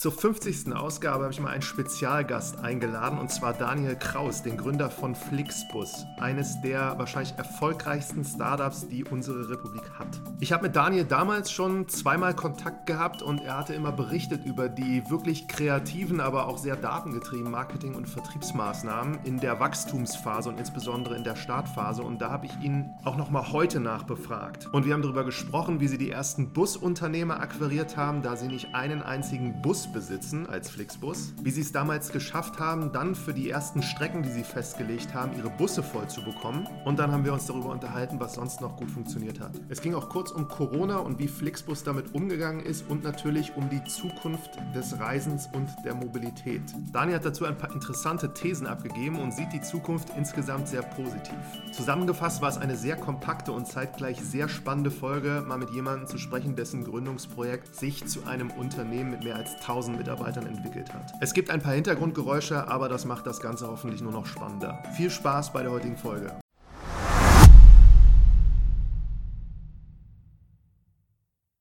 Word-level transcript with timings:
Zur 0.00 0.12
50. 0.12 0.74
Ausgabe 0.74 1.24
habe 1.24 1.32
ich 1.34 1.40
mal 1.40 1.50
einen 1.50 1.60
Spezialgast 1.60 2.60
eingeladen 2.60 3.18
und 3.18 3.30
zwar 3.30 3.52
Daniel 3.52 3.96
Kraus, 3.96 4.42
den 4.42 4.56
Gründer 4.56 4.88
von 4.88 5.14
Flixbus, 5.14 6.06
eines 6.18 6.58
der 6.62 6.98
wahrscheinlich 6.98 7.34
erfolgreichsten 7.36 8.24
Startups, 8.24 8.88
die 8.88 9.04
unsere 9.04 9.50
Republik 9.50 9.82
hat. 9.98 10.08
Ich 10.40 10.54
habe 10.54 10.62
mit 10.62 10.74
Daniel 10.74 11.04
damals 11.04 11.52
schon 11.52 11.86
zweimal 11.86 12.34
Kontakt 12.34 12.86
gehabt 12.86 13.20
und 13.20 13.42
er 13.42 13.58
hatte 13.58 13.74
immer 13.74 13.92
berichtet 13.92 14.46
über 14.46 14.70
die 14.70 15.02
wirklich 15.10 15.48
kreativen, 15.48 16.20
aber 16.20 16.46
auch 16.46 16.56
sehr 16.56 16.76
datengetriebenen 16.76 17.52
Marketing- 17.52 17.94
und 17.94 18.08
Vertriebsmaßnahmen 18.08 19.18
in 19.24 19.38
der 19.38 19.60
Wachstumsphase 19.60 20.48
und 20.48 20.58
insbesondere 20.58 21.14
in 21.14 21.24
der 21.24 21.36
Startphase 21.36 22.02
und 22.02 22.22
da 22.22 22.30
habe 22.30 22.46
ich 22.46 22.58
ihn 22.62 22.88
auch 23.04 23.18
noch 23.18 23.28
mal 23.28 23.52
heute 23.52 23.80
nachbefragt. 23.80 24.66
Und 24.72 24.86
wir 24.86 24.94
haben 24.94 25.02
darüber 25.02 25.24
gesprochen, 25.24 25.78
wie 25.80 25.88
sie 25.88 25.98
die 25.98 26.10
ersten 26.10 26.54
Busunternehmer 26.54 27.38
akquiriert 27.38 27.98
haben, 27.98 28.22
da 28.22 28.34
sie 28.36 28.48
nicht 28.48 28.74
einen 28.74 29.02
einzigen 29.02 29.60
Bus 29.60 29.89
besitzen 29.92 30.46
als 30.48 30.70
Flixbus, 30.70 31.34
wie 31.42 31.50
sie 31.50 31.60
es 31.60 31.72
damals 31.72 32.12
geschafft 32.12 32.58
haben, 32.58 32.92
dann 32.92 33.14
für 33.14 33.34
die 33.34 33.50
ersten 33.50 33.82
Strecken, 33.82 34.22
die 34.22 34.30
sie 34.30 34.44
festgelegt 34.44 35.14
haben, 35.14 35.36
ihre 35.36 35.50
Busse 35.50 35.82
voll 35.82 36.08
zu 36.08 36.22
bekommen. 36.22 36.66
Und 36.84 36.98
dann 36.98 37.12
haben 37.12 37.24
wir 37.24 37.32
uns 37.32 37.46
darüber 37.46 37.70
unterhalten, 37.70 38.20
was 38.20 38.34
sonst 38.34 38.60
noch 38.60 38.76
gut 38.76 38.90
funktioniert 38.90 39.40
hat. 39.40 39.52
Es 39.68 39.80
ging 39.80 39.94
auch 39.94 40.08
kurz 40.08 40.30
um 40.30 40.48
Corona 40.48 40.98
und 40.98 41.18
wie 41.18 41.28
Flixbus 41.28 41.84
damit 41.84 42.14
umgegangen 42.14 42.64
ist 42.64 42.88
und 42.88 43.04
natürlich 43.04 43.56
um 43.56 43.68
die 43.68 43.82
Zukunft 43.84 44.58
des 44.74 44.98
Reisens 44.98 45.48
und 45.52 45.68
der 45.84 45.94
Mobilität. 45.94 46.62
Daniel 46.92 47.16
hat 47.16 47.24
dazu 47.24 47.44
ein 47.44 47.58
paar 47.58 47.72
interessante 47.72 48.32
Thesen 48.32 48.66
abgegeben 48.66 49.18
und 49.20 49.32
sieht 49.32 49.52
die 49.52 49.60
Zukunft 49.60 50.10
insgesamt 50.16 50.68
sehr 50.68 50.82
positiv. 50.82 51.34
Zusammengefasst 51.72 52.42
war 52.42 52.48
es 52.48 52.58
eine 52.58 52.76
sehr 52.76 52.96
kompakte 52.96 53.52
und 53.52 53.66
zeitgleich 53.66 54.20
sehr 54.20 54.48
spannende 54.48 54.90
Folge, 54.90 55.44
mal 55.46 55.58
mit 55.58 55.70
jemandem 55.70 56.06
zu 56.06 56.18
sprechen, 56.18 56.56
dessen 56.56 56.84
Gründungsprojekt 56.84 57.74
sich 57.74 58.06
zu 58.06 58.24
einem 58.24 58.50
Unternehmen 58.50 59.10
mit 59.10 59.24
mehr 59.24 59.36
als 59.36 59.54
1000 59.54 59.79
1000 59.80 59.96
Mitarbeitern 59.96 60.46
entwickelt 60.46 60.92
hat. 60.92 61.10
Es 61.22 61.32
gibt 61.32 61.48
ein 61.50 61.62
paar 61.62 61.72
Hintergrundgeräusche, 61.72 62.68
aber 62.68 62.90
das 62.90 63.06
macht 63.06 63.26
das 63.26 63.40
Ganze 63.40 63.66
hoffentlich 63.66 64.02
nur 64.02 64.12
noch 64.12 64.26
spannender. 64.26 64.82
Viel 64.94 65.10
Spaß 65.10 65.54
bei 65.54 65.62
der 65.62 65.70
heutigen 65.70 65.96
Folge. 65.96 66.38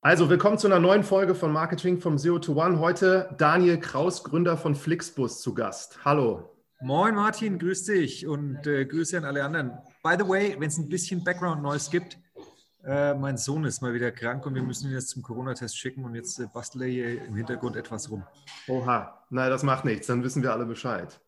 Also, 0.01 0.29
willkommen 0.29 0.57
zu 0.57 0.67
einer 0.67 0.79
neuen 0.79 1.03
Folge 1.03 1.35
von 1.35 1.51
Marketing 1.51 1.99
from 1.99 2.17
Zero 2.17 2.39
to 2.39 2.53
One. 2.53 2.79
Heute 2.79 3.35
Daniel 3.37 3.79
Kraus, 3.79 4.23
Gründer 4.23 4.57
von 4.57 4.75
Flixbus, 4.75 5.41
zu 5.41 5.53
Gast. 5.53 5.99
Hallo. 6.03 6.55
Moin 6.81 7.15
Martin, 7.15 7.59
grüß 7.59 7.85
dich 7.85 8.25
und 8.25 8.65
äh, 8.65 8.85
Grüße 8.85 9.17
an 9.17 9.25
alle 9.25 9.43
anderen. 9.43 9.71
By 10.03 10.15
the 10.17 10.27
way, 10.27 10.55
wenn 10.57 10.69
es 10.69 10.77
ein 10.77 10.87
bisschen 10.87 11.23
Background 11.23 11.61
Noise 11.61 11.91
gibt, 11.91 12.17
äh, 12.85 13.13
mein 13.13 13.37
Sohn 13.37 13.65
ist 13.65 13.81
mal 13.81 13.93
wieder 13.93 14.11
krank 14.11 14.45
und 14.45 14.55
wir 14.55 14.63
müssen 14.63 14.87
ihn 14.87 14.93
jetzt 14.93 15.09
zum 15.09 15.21
Corona-Test 15.21 15.77
schicken 15.77 16.05
und 16.05 16.15
jetzt 16.15 16.39
äh, 16.39 16.47
bastelt 16.53 16.83
er 16.83 16.89
hier 16.89 17.25
im 17.25 17.35
Hintergrund 17.35 17.75
etwas 17.75 18.09
rum. 18.09 18.23
Oha, 18.67 19.23
na, 19.29 19.49
das 19.49 19.63
macht 19.63 19.85
nichts, 19.85 20.07
dann 20.07 20.23
wissen 20.23 20.43
wir 20.43 20.53
alle 20.53 20.65
Bescheid. 20.65 21.19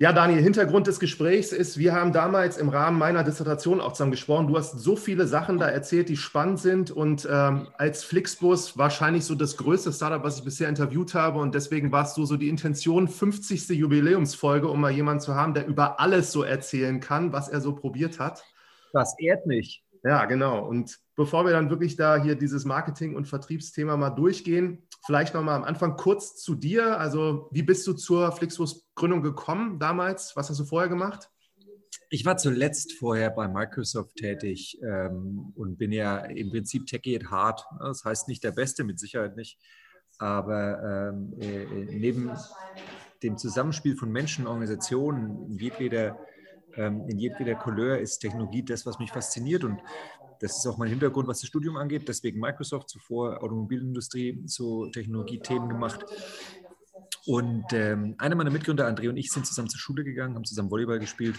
Ja, 0.00 0.12
Daniel, 0.12 0.40
Hintergrund 0.40 0.86
des 0.86 1.00
Gesprächs 1.00 1.50
ist, 1.50 1.76
wir 1.76 1.92
haben 1.92 2.12
damals 2.12 2.56
im 2.56 2.68
Rahmen 2.68 2.98
meiner 2.98 3.24
Dissertation 3.24 3.80
auch 3.80 3.94
zusammen 3.94 4.12
gesprochen. 4.12 4.46
Du 4.46 4.56
hast 4.56 4.78
so 4.78 4.94
viele 4.94 5.26
Sachen 5.26 5.58
da 5.58 5.66
erzählt, 5.68 6.08
die 6.08 6.16
spannend 6.16 6.60
sind 6.60 6.92
und 6.92 7.26
ähm, 7.28 7.66
als 7.76 8.04
Flixbus 8.04 8.78
wahrscheinlich 8.78 9.24
so 9.24 9.34
das 9.34 9.56
größte 9.56 9.92
Startup, 9.92 10.22
was 10.22 10.38
ich 10.38 10.44
bisher 10.44 10.68
interviewt 10.68 11.14
habe 11.14 11.40
und 11.40 11.52
deswegen 11.52 11.90
warst 11.90 12.16
du 12.16 12.26
so 12.26 12.36
die 12.36 12.48
Intention, 12.48 13.08
50. 13.08 13.70
Jubiläumsfolge, 13.70 14.68
um 14.68 14.80
mal 14.80 14.92
jemanden 14.92 15.20
zu 15.20 15.34
haben, 15.34 15.52
der 15.52 15.66
über 15.66 15.98
alles 15.98 16.30
so 16.30 16.44
erzählen 16.44 17.00
kann, 17.00 17.32
was 17.32 17.48
er 17.48 17.60
so 17.60 17.74
probiert 17.74 18.20
hat. 18.20 18.44
Das 18.92 19.18
ehrt 19.18 19.46
mich. 19.46 19.82
Ja, 20.04 20.24
genau. 20.26 20.66
Und 20.66 20.98
bevor 21.16 21.44
wir 21.44 21.52
dann 21.52 21.70
wirklich 21.70 21.96
da 21.96 22.22
hier 22.22 22.36
dieses 22.36 22.64
Marketing- 22.64 23.16
und 23.16 23.26
Vertriebsthema 23.26 23.96
mal 23.96 24.10
durchgehen, 24.10 24.86
vielleicht 25.04 25.34
nochmal 25.34 25.56
am 25.56 25.64
Anfang 25.64 25.96
kurz 25.96 26.36
zu 26.36 26.54
dir. 26.54 26.98
Also, 26.98 27.48
wie 27.52 27.62
bist 27.62 27.86
du 27.86 27.92
zur 27.94 28.32
Flixbus-Gründung 28.32 29.22
gekommen 29.22 29.78
damals? 29.78 30.36
Was 30.36 30.50
hast 30.50 30.60
du 30.60 30.64
vorher 30.64 30.88
gemacht? 30.88 31.30
Ich 32.10 32.24
war 32.24 32.36
zuletzt 32.36 32.94
vorher 32.94 33.30
bei 33.30 33.48
Microsoft 33.48 34.16
tätig 34.16 34.78
ähm, 34.82 35.52
und 35.54 35.76
bin 35.76 35.92
ja 35.92 36.18
im 36.18 36.50
Prinzip 36.50 36.86
Techie 36.86 37.16
at 37.16 37.30
Heart. 37.30 37.66
Das 37.80 38.04
heißt 38.04 38.28
nicht 38.28 38.44
der 38.44 38.52
Beste, 38.52 38.84
mit 38.84 38.98
Sicherheit 38.98 39.36
nicht. 39.36 39.58
Aber 40.18 41.12
ähm, 41.12 41.34
äh, 41.38 41.64
neben 41.96 42.30
dem 43.22 43.36
Zusammenspiel 43.36 43.96
von 43.96 44.10
Menschen, 44.10 44.46
Organisationen, 44.46 45.58
jedweder 45.58 46.18
ähm, 46.76 47.08
in 47.08 47.18
jedweder 47.18 47.54
Couleur 47.54 47.98
ist 47.98 48.18
Technologie 48.18 48.64
das, 48.64 48.86
was 48.86 48.98
mich 48.98 49.10
fasziniert 49.10 49.64
und 49.64 49.80
das 50.40 50.58
ist 50.58 50.66
auch 50.66 50.78
mein 50.78 50.88
Hintergrund, 50.88 51.26
was 51.26 51.40
das 51.40 51.48
Studium 51.48 51.76
angeht. 51.76 52.08
Deswegen 52.08 52.38
Microsoft, 52.38 52.88
zuvor 52.88 53.42
Automobilindustrie, 53.42 54.42
so 54.46 54.86
Technologiethemen 54.86 55.68
gemacht. 55.68 56.04
Und 57.26 57.64
ähm, 57.72 58.14
einer 58.18 58.36
meiner 58.36 58.50
Mitgründer, 58.50 58.86
André 58.86 59.08
und 59.08 59.16
ich, 59.16 59.30
sind 59.30 59.46
zusammen 59.46 59.68
zur 59.68 59.80
Schule 59.80 60.04
gegangen, 60.04 60.34
haben 60.34 60.44
zusammen 60.44 60.70
Volleyball 60.70 60.98
gespielt. 60.98 61.36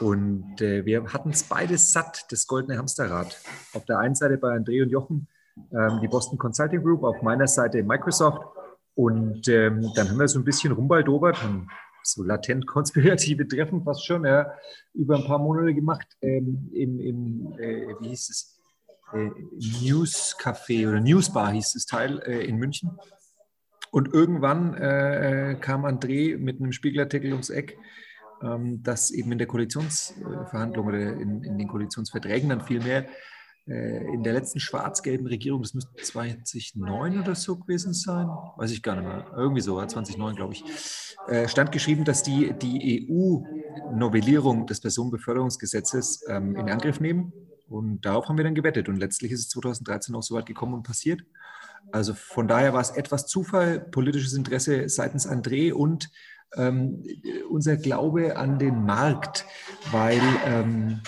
Und 0.00 0.60
äh, 0.60 0.84
wir 0.86 1.12
hatten 1.12 1.30
es 1.30 1.42
beides 1.42 1.92
satt, 1.92 2.26
das 2.30 2.46
goldene 2.46 2.78
Hamsterrad. 2.78 3.36
Auf 3.74 3.84
der 3.84 3.98
einen 3.98 4.14
Seite 4.14 4.38
bei 4.38 4.54
André 4.54 4.82
und 4.82 4.90
Jochen 4.90 5.26
ähm, 5.72 6.00
die 6.00 6.08
Boston 6.08 6.38
Consulting 6.38 6.82
Group, 6.82 7.02
auf 7.02 7.20
meiner 7.22 7.46
Seite 7.46 7.82
Microsoft. 7.82 8.42
Und 8.94 9.48
ähm, 9.48 9.90
dann 9.94 10.08
haben 10.08 10.18
wir 10.18 10.28
so 10.28 10.38
ein 10.38 10.44
bisschen 10.44 10.72
rumbaldobert, 10.72 11.42
haben 11.42 11.68
so 12.02 12.22
latent 12.22 12.66
konspirative 12.66 13.46
Treffen 13.46 13.82
fast 13.84 14.04
schon, 14.04 14.24
ja, 14.24 14.52
über 14.94 15.16
ein 15.16 15.24
paar 15.24 15.38
Monate 15.38 15.74
gemacht 15.74 16.06
ähm, 16.20 16.70
im, 16.72 17.00
im 17.00 17.52
äh, 17.58 17.94
wie 18.00 18.08
hieß 18.08 18.30
es, 18.30 18.60
äh, 19.12 19.30
News 19.82 20.36
Café 20.38 20.88
oder 20.88 21.00
News 21.00 21.32
Bar 21.32 21.52
hieß 21.52 21.72
das 21.72 21.86
Teil 21.86 22.20
äh, 22.20 22.44
in 22.44 22.56
München. 22.56 22.90
Und 23.90 24.14
irgendwann 24.14 24.74
äh, 24.74 25.56
kam 25.60 25.84
André 25.84 26.38
mit 26.38 26.60
einem 26.60 26.72
Spiegelartikel 26.72 27.32
ums 27.32 27.50
Eck, 27.50 27.76
ähm, 28.42 28.82
dass 28.82 29.10
eben 29.10 29.32
in 29.32 29.38
der 29.38 29.48
Koalitionsverhandlung 29.48 30.86
oder 30.86 30.98
in, 30.98 31.42
in 31.42 31.58
den 31.58 31.66
Koalitionsverträgen 31.66 32.50
dann 32.50 32.60
vielmehr 32.60 33.06
in 33.70 34.22
der 34.22 34.32
letzten 34.32 34.58
schwarz-gelben 34.58 35.26
Regierung, 35.26 35.62
das 35.62 35.74
müsste 35.74 35.94
2009 35.94 37.20
oder 37.20 37.34
so 37.34 37.56
gewesen 37.56 37.94
sein, 37.94 38.26
weiß 38.56 38.72
ich 38.72 38.82
gar 38.82 38.96
nicht 38.96 39.06
mehr, 39.06 39.26
irgendwie 39.36 39.60
so, 39.60 39.76
2009 39.84 40.34
glaube 40.34 40.54
ich, 40.54 40.64
äh, 41.28 41.46
stand 41.46 41.70
geschrieben, 41.70 42.04
dass 42.04 42.22
die 42.22 42.52
die 42.60 43.08
EU-Novellierung 43.08 44.66
des 44.66 44.80
Personenbeförderungsgesetzes 44.80 46.24
ähm, 46.28 46.56
in 46.56 46.68
Angriff 46.68 47.00
nehmen. 47.00 47.32
Und 47.68 48.04
darauf 48.04 48.28
haben 48.28 48.36
wir 48.36 48.44
dann 48.44 48.56
gewettet. 48.56 48.88
Und 48.88 48.96
letztlich 48.96 49.30
ist 49.30 49.40
es 49.40 49.48
2013 49.50 50.14
auch 50.16 50.22
so 50.22 50.34
weit 50.34 50.46
gekommen 50.46 50.74
und 50.74 50.82
passiert. 50.82 51.22
Also 51.92 52.14
von 52.14 52.48
daher 52.48 52.72
war 52.72 52.80
es 52.80 52.90
etwas 52.90 53.26
Zufall, 53.26 53.78
politisches 53.78 54.34
Interesse 54.34 54.88
seitens 54.88 55.28
André 55.28 55.72
und 55.72 56.10
ähm, 56.56 57.04
unser 57.48 57.76
Glaube 57.76 58.36
an 58.36 58.58
den 58.58 58.84
Markt, 58.84 59.44
weil 59.92 60.20
ähm, 60.44 61.00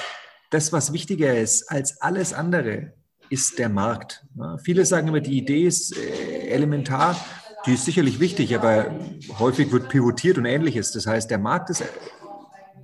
das, 0.52 0.72
was 0.72 0.92
wichtiger 0.92 1.36
ist 1.36 1.70
als 1.70 2.00
alles 2.00 2.32
andere, 2.32 2.92
ist 3.30 3.58
der 3.58 3.70
Markt. 3.70 4.24
Viele 4.62 4.84
sagen 4.84 5.08
immer, 5.08 5.20
die 5.20 5.38
Idee 5.38 5.66
ist 5.66 5.96
äh, 5.96 6.48
elementar. 6.48 7.16
Die 7.64 7.74
ist 7.74 7.86
sicherlich 7.86 8.20
wichtig, 8.20 8.54
aber 8.54 8.94
häufig 9.38 9.72
wird 9.72 9.88
pivotiert 9.88 10.36
und 10.36 10.44
ähnliches. 10.44 10.92
Das 10.92 11.06
heißt, 11.06 11.30
der 11.30 11.38
Markt 11.38 11.70
ist 11.70 11.82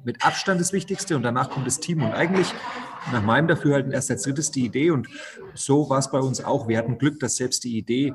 mit 0.05 0.25
Abstand 0.25 0.61
das 0.61 0.73
Wichtigste 0.73 1.17
und 1.17 1.23
danach 1.23 1.51
kommt 1.51 1.67
das 1.67 1.81
Team. 1.81 2.03
Und 2.03 2.13
eigentlich, 2.13 2.55
nach 3.13 3.23
meinem 3.23 3.49
Dafürhalten, 3.49 3.93
erst 3.93 4.11
als 4.11 4.23
drittes 4.23 4.51
die 4.51 4.65
Idee. 4.65 4.91
Und 4.91 5.09
so 5.53 5.91
war 5.91 5.99
es 5.99 6.11
bei 6.11 6.21
uns 6.21 6.43
auch. 6.43 6.69
Wir 6.69 6.79
hatten 6.79 6.97
Glück, 6.97 7.21
dass 7.21 7.37
selbst 7.37 7.65
die 7.65 7.77
Idee, 7.77 8.15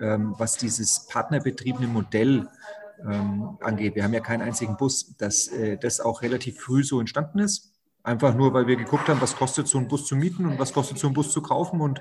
ähm, 0.00 0.34
was 0.38 0.56
dieses 0.56 1.06
partnerbetriebene 1.08 1.88
Modell 1.88 2.48
ähm, 3.06 3.58
angeht, 3.60 3.96
wir 3.96 4.04
haben 4.04 4.14
ja 4.14 4.20
keinen 4.20 4.42
einzigen 4.42 4.78
Bus, 4.78 5.14
dass 5.18 5.48
äh, 5.48 5.76
das 5.76 6.00
auch 6.00 6.22
relativ 6.22 6.58
früh 6.58 6.82
so 6.82 7.00
entstanden 7.00 7.40
ist. 7.40 7.75
Einfach 8.06 8.36
nur, 8.36 8.54
weil 8.54 8.68
wir 8.68 8.76
geguckt 8.76 9.08
haben, 9.08 9.20
was 9.20 9.34
kostet 9.34 9.66
so 9.66 9.78
ein 9.78 9.88
Bus 9.88 10.06
zu 10.06 10.14
mieten 10.14 10.46
und 10.46 10.60
was 10.60 10.72
kostet 10.72 10.96
so 10.96 11.08
ein 11.08 11.12
Bus 11.12 11.32
zu 11.32 11.42
kaufen. 11.42 11.80
Und 11.80 12.00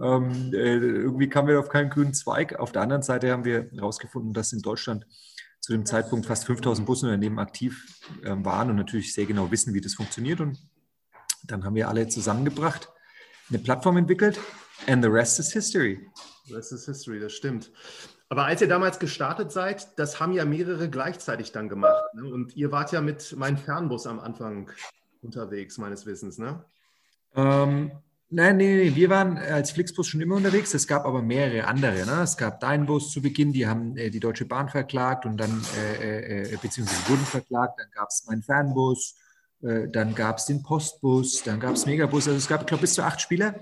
ähm, 0.00 0.52
äh, 0.54 0.76
irgendwie 0.76 1.28
kamen 1.28 1.48
wir 1.48 1.58
auf 1.58 1.68
keinen 1.68 1.90
grünen 1.90 2.14
Zweig. 2.14 2.60
Auf 2.60 2.70
der 2.70 2.82
anderen 2.82 3.02
Seite 3.02 3.32
haben 3.32 3.44
wir 3.44 3.68
herausgefunden, 3.72 4.32
dass 4.34 4.52
in 4.52 4.62
Deutschland 4.62 5.04
zu 5.58 5.72
dem 5.72 5.84
Zeitpunkt 5.84 6.26
fast 6.26 6.46
5000 6.46 6.86
Busunternehmen 6.86 7.40
aktiv 7.40 7.84
äh, 8.22 8.36
waren 8.36 8.70
und 8.70 8.76
natürlich 8.76 9.12
sehr 9.12 9.26
genau 9.26 9.50
wissen, 9.50 9.74
wie 9.74 9.80
das 9.80 9.94
funktioniert. 9.94 10.40
Und 10.40 10.60
dann 11.42 11.64
haben 11.64 11.74
wir 11.74 11.88
alle 11.88 12.06
zusammengebracht, 12.06 12.88
eine 13.48 13.58
Plattform 13.58 13.96
entwickelt 13.96 14.38
and 14.86 15.02
the 15.02 15.10
rest 15.10 15.40
is 15.40 15.52
history. 15.52 16.08
The 16.46 16.54
rest 16.54 16.70
is 16.70 16.86
history, 16.86 17.18
das 17.18 17.32
stimmt. 17.32 17.72
Aber 18.28 18.44
als 18.44 18.60
ihr 18.60 18.68
damals 18.68 19.00
gestartet 19.00 19.50
seid, 19.50 19.98
das 19.98 20.20
haben 20.20 20.34
ja 20.34 20.44
mehrere 20.44 20.88
gleichzeitig 20.88 21.50
dann 21.50 21.68
gemacht. 21.68 22.14
Ne? 22.14 22.32
Und 22.32 22.56
ihr 22.56 22.70
wart 22.70 22.92
ja 22.92 23.00
mit 23.00 23.36
meinem 23.36 23.58
Fernbus 23.58 24.06
am 24.06 24.20
Anfang 24.20 24.70
unterwegs, 25.22 25.78
meines 25.78 26.04
Wissens, 26.06 26.38
ne? 26.38 26.64
Ähm, 27.34 27.92
nein, 28.28 28.56
nee, 28.56 28.76
nee, 28.76 28.94
wir 28.94 29.08
waren 29.10 29.38
als 29.38 29.70
Flixbus 29.70 30.08
schon 30.08 30.20
immer 30.20 30.36
unterwegs. 30.36 30.74
Es 30.74 30.86
gab 30.86 31.04
aber 31.06 31.22
mehrere 31.22 31.66
andere. 31.66 32.04
Ne? 32.04 32.22
Es 32.22 32.36
gab 32.36 32.60
deinen 32.60 32.86
Bus 32.86 33.10
zu 33.10 33.22
Beginn, 33.22 33.52
die 33.52 33.66
haben 33.66 33.96
äh, 33.96 34.10
die 34.10 34.20
Deutsche 34.20 34.44
Bahn 34.44 34.68
verklagt 34.68 35.24
und 35.24 35.38
dann, 35.38 35.64
äh, 35.78 36.42
äh, 36.42 36.52
äh 36.52 36.58
beziehungsweise 36.60 37.08
wurden 37.08 37.24
verklagt. 37.24 37.78
Dann 37.78 37.90
gab 37.94 38.08
es 38.08 38.26
meinen 38.26 38.42
Fernbus, 38.42 39.16
äh, 39.62 39.88
dann 39.88 40.14
gab 40.14 40.38
es 40.38 40.46
den 40.46 40.62
Postbus, 40.62 41.42
dann 41.42 41.60
gab 41.60 41.74
es 41.74 41.86
Megabus. 41.86 42.26
Also 42.26 42.36
es 42.36 42.48
gab, 42.48 42.66
glaube, 42.66 42.82
bis 42.82 42.94
zu 42.94 43.02
acht 43.02 43.20
Spieler. 43.20 43.58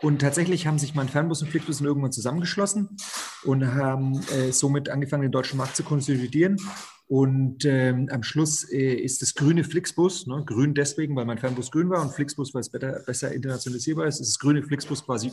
Und 0.00 0.20
tatsächlich 0.20 0.66
haben 0.66 0.78
sich 0.78 0.94
mein 0.94 1.08
Fernbus 1.08 1.40
und 1.42 1.48
Flixbus 1.48 1.80
irgendwann 1.80 2.12
zusammengeschlossen 2.12 2.96
und 3.44 3.74
haben 3.74 4.20
äh, 4.32 4.52
somit 4.52 4.90
angefangen, 4.90 5.22
den 5.22 5.32
deutschen 5.32 5.56
Markt 5.56 5.76
zu 5.76 5.82
konsolidieren. 5.82 6.58
Und 7.06 7.64
ähm, 7.66 8.08
am 8.10 8.22
Schluss 8.22 8.64
äh, 8.70 8.94
ist 8.94 9.20
das 9.20 9.34
grüne 9.34 9.62
Flixbus, 9.62 10.26
ne, 10.26 10.42
grün 10.46 10.72
deswegen, 10.72 11.14
weil 11.16 11.26
mein 11.26 11.38
Fernbus 11.38 11.70
grün 11.70 11.90
war 11.90 12.00
und 12.00 12.12
Flixbus, 12.12 12.54
weil 12.54 12.62
es 12.62 12.70
besser, 12.70 13.02
besser 13.04 13.32
internationalisierbar 13.32 14.06
ist, 14.06 14.20
ist 14.20 14.30
das 14.30 14.38
grüne 14.38 14.62
Flixbus 14.62 15.04
quasi 15.04 15.30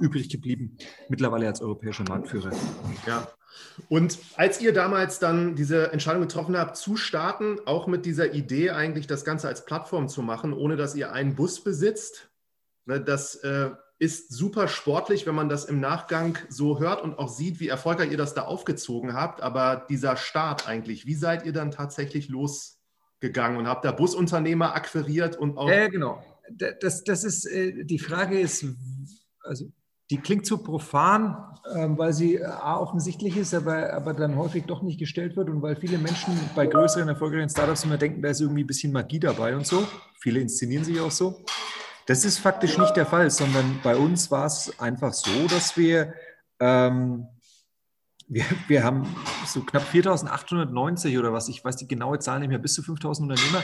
übrig 0.00 0.28
geblieben, 0.28 0.76
mittlerweile 1.08 1.46
als 1.46 1.60
europäischer 1.60 2.04
Marktführer. 2.08 2.50
Ja. 3.06 3.28
Und 3.88 4.18
als 4.36 4.60
ihr 4.60 4.72
damals 4.72 5.20
dann 5.20 5.54
diese 5.54 5.92
Entscheidung 5.92 6.22
getroffen 6.22 6.56
habt, 6.56 6.76
zu 6.76 6.96
starten, 6.96 7.58
auch 7.66 7.86
mit 7.86 8.04
dieser 8.04 8.34
Idee 8.34 8.70
eigentlich 8.70 9.06
das 9.06 9.24
Ganze 9.24 9.46
als 9.46 9.64
Plattform 9.64 10.08
zu 10.08 10.22
machen, 10.22 10.52
ohne 10.52 10.76
dass 10.76 10.94
ihr 10.96 11.12
einen 11.12 11.36
Bus 11.36 11.62
besitzt, 11.62 12.30
ne, 12.86 13.00
das 13.00 13.36
äh, 13.36 13.70
ist 14.02 14.32
super 14.32 14.66
sportlich, 14.66 15.28
wenn 15.28 15.36
man 15.36 15.48
das 15.48 15.64
im 15.64 15.78
Nachgang 15.78 16.36
so 16.48 16.80
hört 16.80 17.02
und 17.02 17.20
auch 17.20 17.28
sieht, 17.28 17.60
wie 17.60 17.68
erfolgreich 17.68 18.10
ihr 18.10 18.16
das 18.16 18.34
da 18.34 18.42
aufgezogen 18.42 19.14
habt. 19.14 19.40
Aber 19.40 19.86
dieser 19.88 20.16
Start 20.16 20.66
eigentlich, 20.66 21.06
wie 21.06 21.14
seid 21.14 21.46
ihr 21.46 21.52
dann 21.52 21.70
tatsächlich 21.70 22.28
losgegangen 22.28 23.58
und 23.58 23.68
habt 23.68 23.84
da 23.84 23.92
Busunternehmer 23.92 24.74
akquiriert 24.74 25.36
und 25.36 25.56
auch. 25.56 25.68
Ja, 25.68 25.86
genau. 25.86 26.20
Das, 26.80 27.04
das 27.04 27.22
ist, 27.22 27.46
äh, 27.46 27.84
die 27.84 28.00
Frage 28.00 28.40
ist, 28.40 28.66
also 29.44 29.66
die 30.10 30.18
klingt 30.18 30.46
zu 30.46 30.58
profan, 30.58 31.36
ähm, 31.72 31.96
weil 31.96 32.12
sie 32.12 32.38
äh, 32.38 32.44
A, 32.44 32.78
offensichtlich 32.78 33.36
ist, 33.36 33.54
aber, 33.54 33.92
aber 33.92 34.14
dann 34.14 34.34
häufig 34.34 34.64
doch 34.64 34.82
nicht 34.82 34.98
gestellt 34.98 35.36
wird 35.36 35.48
und 35.48 35.62
weil 35.62 35.76
viele 35.76 35.98
Menschen 35.98 36.36
bei 36.56 36.66
größeren, 36.66 37.08
erfolgreichen 37.08 37.50
Startups 37.50 37.84
immer 37.84 37.98
denken, 37.98 38.20
da 38.20 38.30
ist 38.30 38.40
irgendwie 38.40 38.64
ein 38.64 38.66
bisschen 38.66 38.90
Magie 38.90 39.20
dabei 39.20 39.54
und 39.54 39.64
so. 39.64 39.86
Viele 40.18 40.40
inszenieren 40.40 40.84
sich 40.84 40.98
auch 40.98 41.12
so. 41.12 41.44
Das 42.06 42.24
ist 42.24 42.38
faktisch 42.38 42.78
nicht 42.78 42.96
der 42.96 43.06
Fall, 43.06 43.30
sondern 43.30 43.80
bei 43.82 43.96
uns 43.96 44.30
war 44.30 44.46
es 44.46 44.78
einfach 44.80 45.12
so, 45.12 45.46
dass 45.48 45.76
wir, 45.76 46.14
ähm, 46.58 47.26
wir, 48.28 48.44
wir 48.66 48.82
haben 48.82 49.14
so 49.46 49.60
knapp 49.62 49.84
4890 49.84 51.16
oder 51.18 51.32
was, 51.32 51.48
ich 51.48 51.64
weiß 51.64 51.76
die 51.76 51.86
genaue 51.86 52.18
Zahl 52.18 52.40
nicht 52.40 52.48
mehr, 52.48 52.58
bis 52.58 52.74
zu 52.74 52.82
5000 52.82 53.30
Unternehmer, 53.30 53.62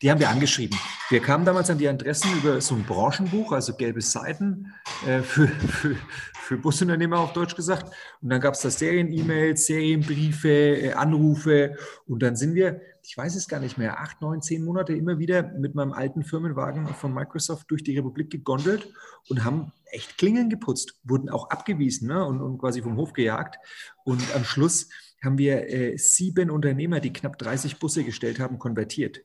die 0.00 0.10
haben 0.10 0.20
wir 0.20 0.28
angeschrieben. 0.28 0.78
Wir 1.08 1.20
kamen 1.20 1.44
damals 1.44 1.70
an 1.70 1.78
die 1.78 1.88
Adressen 1.88 2.30
über 2.36 2.60
so 2.60 2.74
ein 2.76 2.84
Branchenbuch, 2.84 3.52
also 3.52 3.74
gelbe 3.74 4.00
Seiten 4.00 4.72
äh, 5.06 5.22
für, 5.22 5.48
für, 5.48 5.96
für 6.34 6.56
Busunternehmer 6.56 7.18
auf 7.18 7.32
Deutsch 7.32 7.56
gesagt. 7.56 7.92
Und 8.20 8.28
dann 8.30 8.40
gab 8.40 8.54
es 8.54 8.60
da 8.60 8.70
Serien-E-Mails, 8.70 9.66
Serienbriefe, 9.66 10.48
äh, 10.48 10.92
Anrufe. 10.92 11.76
Und 12.06 12.22
dann 12.22 12.36
sind 12.36 12.54
wir, 12.54 12.80
ich 13.08 13.16
weiß 13.16 13.36
es 13.36 13.48
gar 13.48 13.58
nicht 13.58 13.78
mehr, 13.78 14.00
acht, 14.00 14.20
neun, 14.20 14.42
zehn 14.42 14.62
Monate 14.62 14.92
immer 14.92 15.18
wieder 15.18 15.42
mit 15.42 15.74
meinem 15.74 15.92
alten 15.92 16.22
Firmenwagen 16.22 16.86
von 16.88 17.14
Microsoft 17.14 17.70
durch 17.70 17.82
die 17.82 17.96
Republik 17.96 18.30
gegondelt 18.30 18.92
und 19.30 19.44
haben 19.44 19.72
echt 19.86 20.18
Klingeln 20.18 20.50
geputzt, 20.50 21.00
wurden 21.04 21.30
auch 21.30 21.48
abgewiesen 21.48 22.08
ne, 22.08 22.22
und, 22.22 22.42
und 22.42 22.58
quasi 22.58 22.82
vom 22.82 22.96
Hof 22.96 23.14
gejagt. 23.14 23.56
Und 24.04 24.22
am 24.36 24.44
Schluss 24.44 24.90
haben 25.24 25.38
wir 25.38 25.70
äh, 25.70 25.96
sieben 25.96 26.50
Unternehmer, 26.50 27.00
die 27.00 27.12
knapp 27.12 27.38
30 27.38 27.78
Busse 27.78 28.04
gestellt 28.04 28.38
haben, 28.38 28.58
konvertiert 28.58 29.24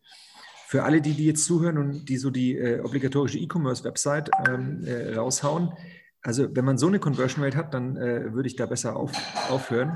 für 0.67 0.83
alle, 0.83 1.01
die, 1.01 1.13
die 1.13 1.25
jetzt 1.25 1.43
zuhören 1.43 1.77
und 1.77 2.05
die 2.05 2.17
so 2.17 2.31
die 2.31 2.57
äh, 2.57 2.79
obligatorische 2.79 3.37
E-Commerce-Website 3.37 4.31
ähm, 4.47 4.83
äh, 4.85 5.13
raushauen, 5.13 5.73
also 6.21 6.47
wenn 6.55 6.63
man 6.63 6.77
so 6.77 6.87
eine 6.87 6.99
Conversion 6.99 7.43
Rate 7.43 7.57
hat, 7.57 7.73
dann 7.73 7.97
äh, 7.97 8.33
würde 8.33 8.47
ich 8.47 8.55
da 8.55 8.65
besser 8.65 8.95
auf, 8.95 9.11
aufhören. 9.49 9.93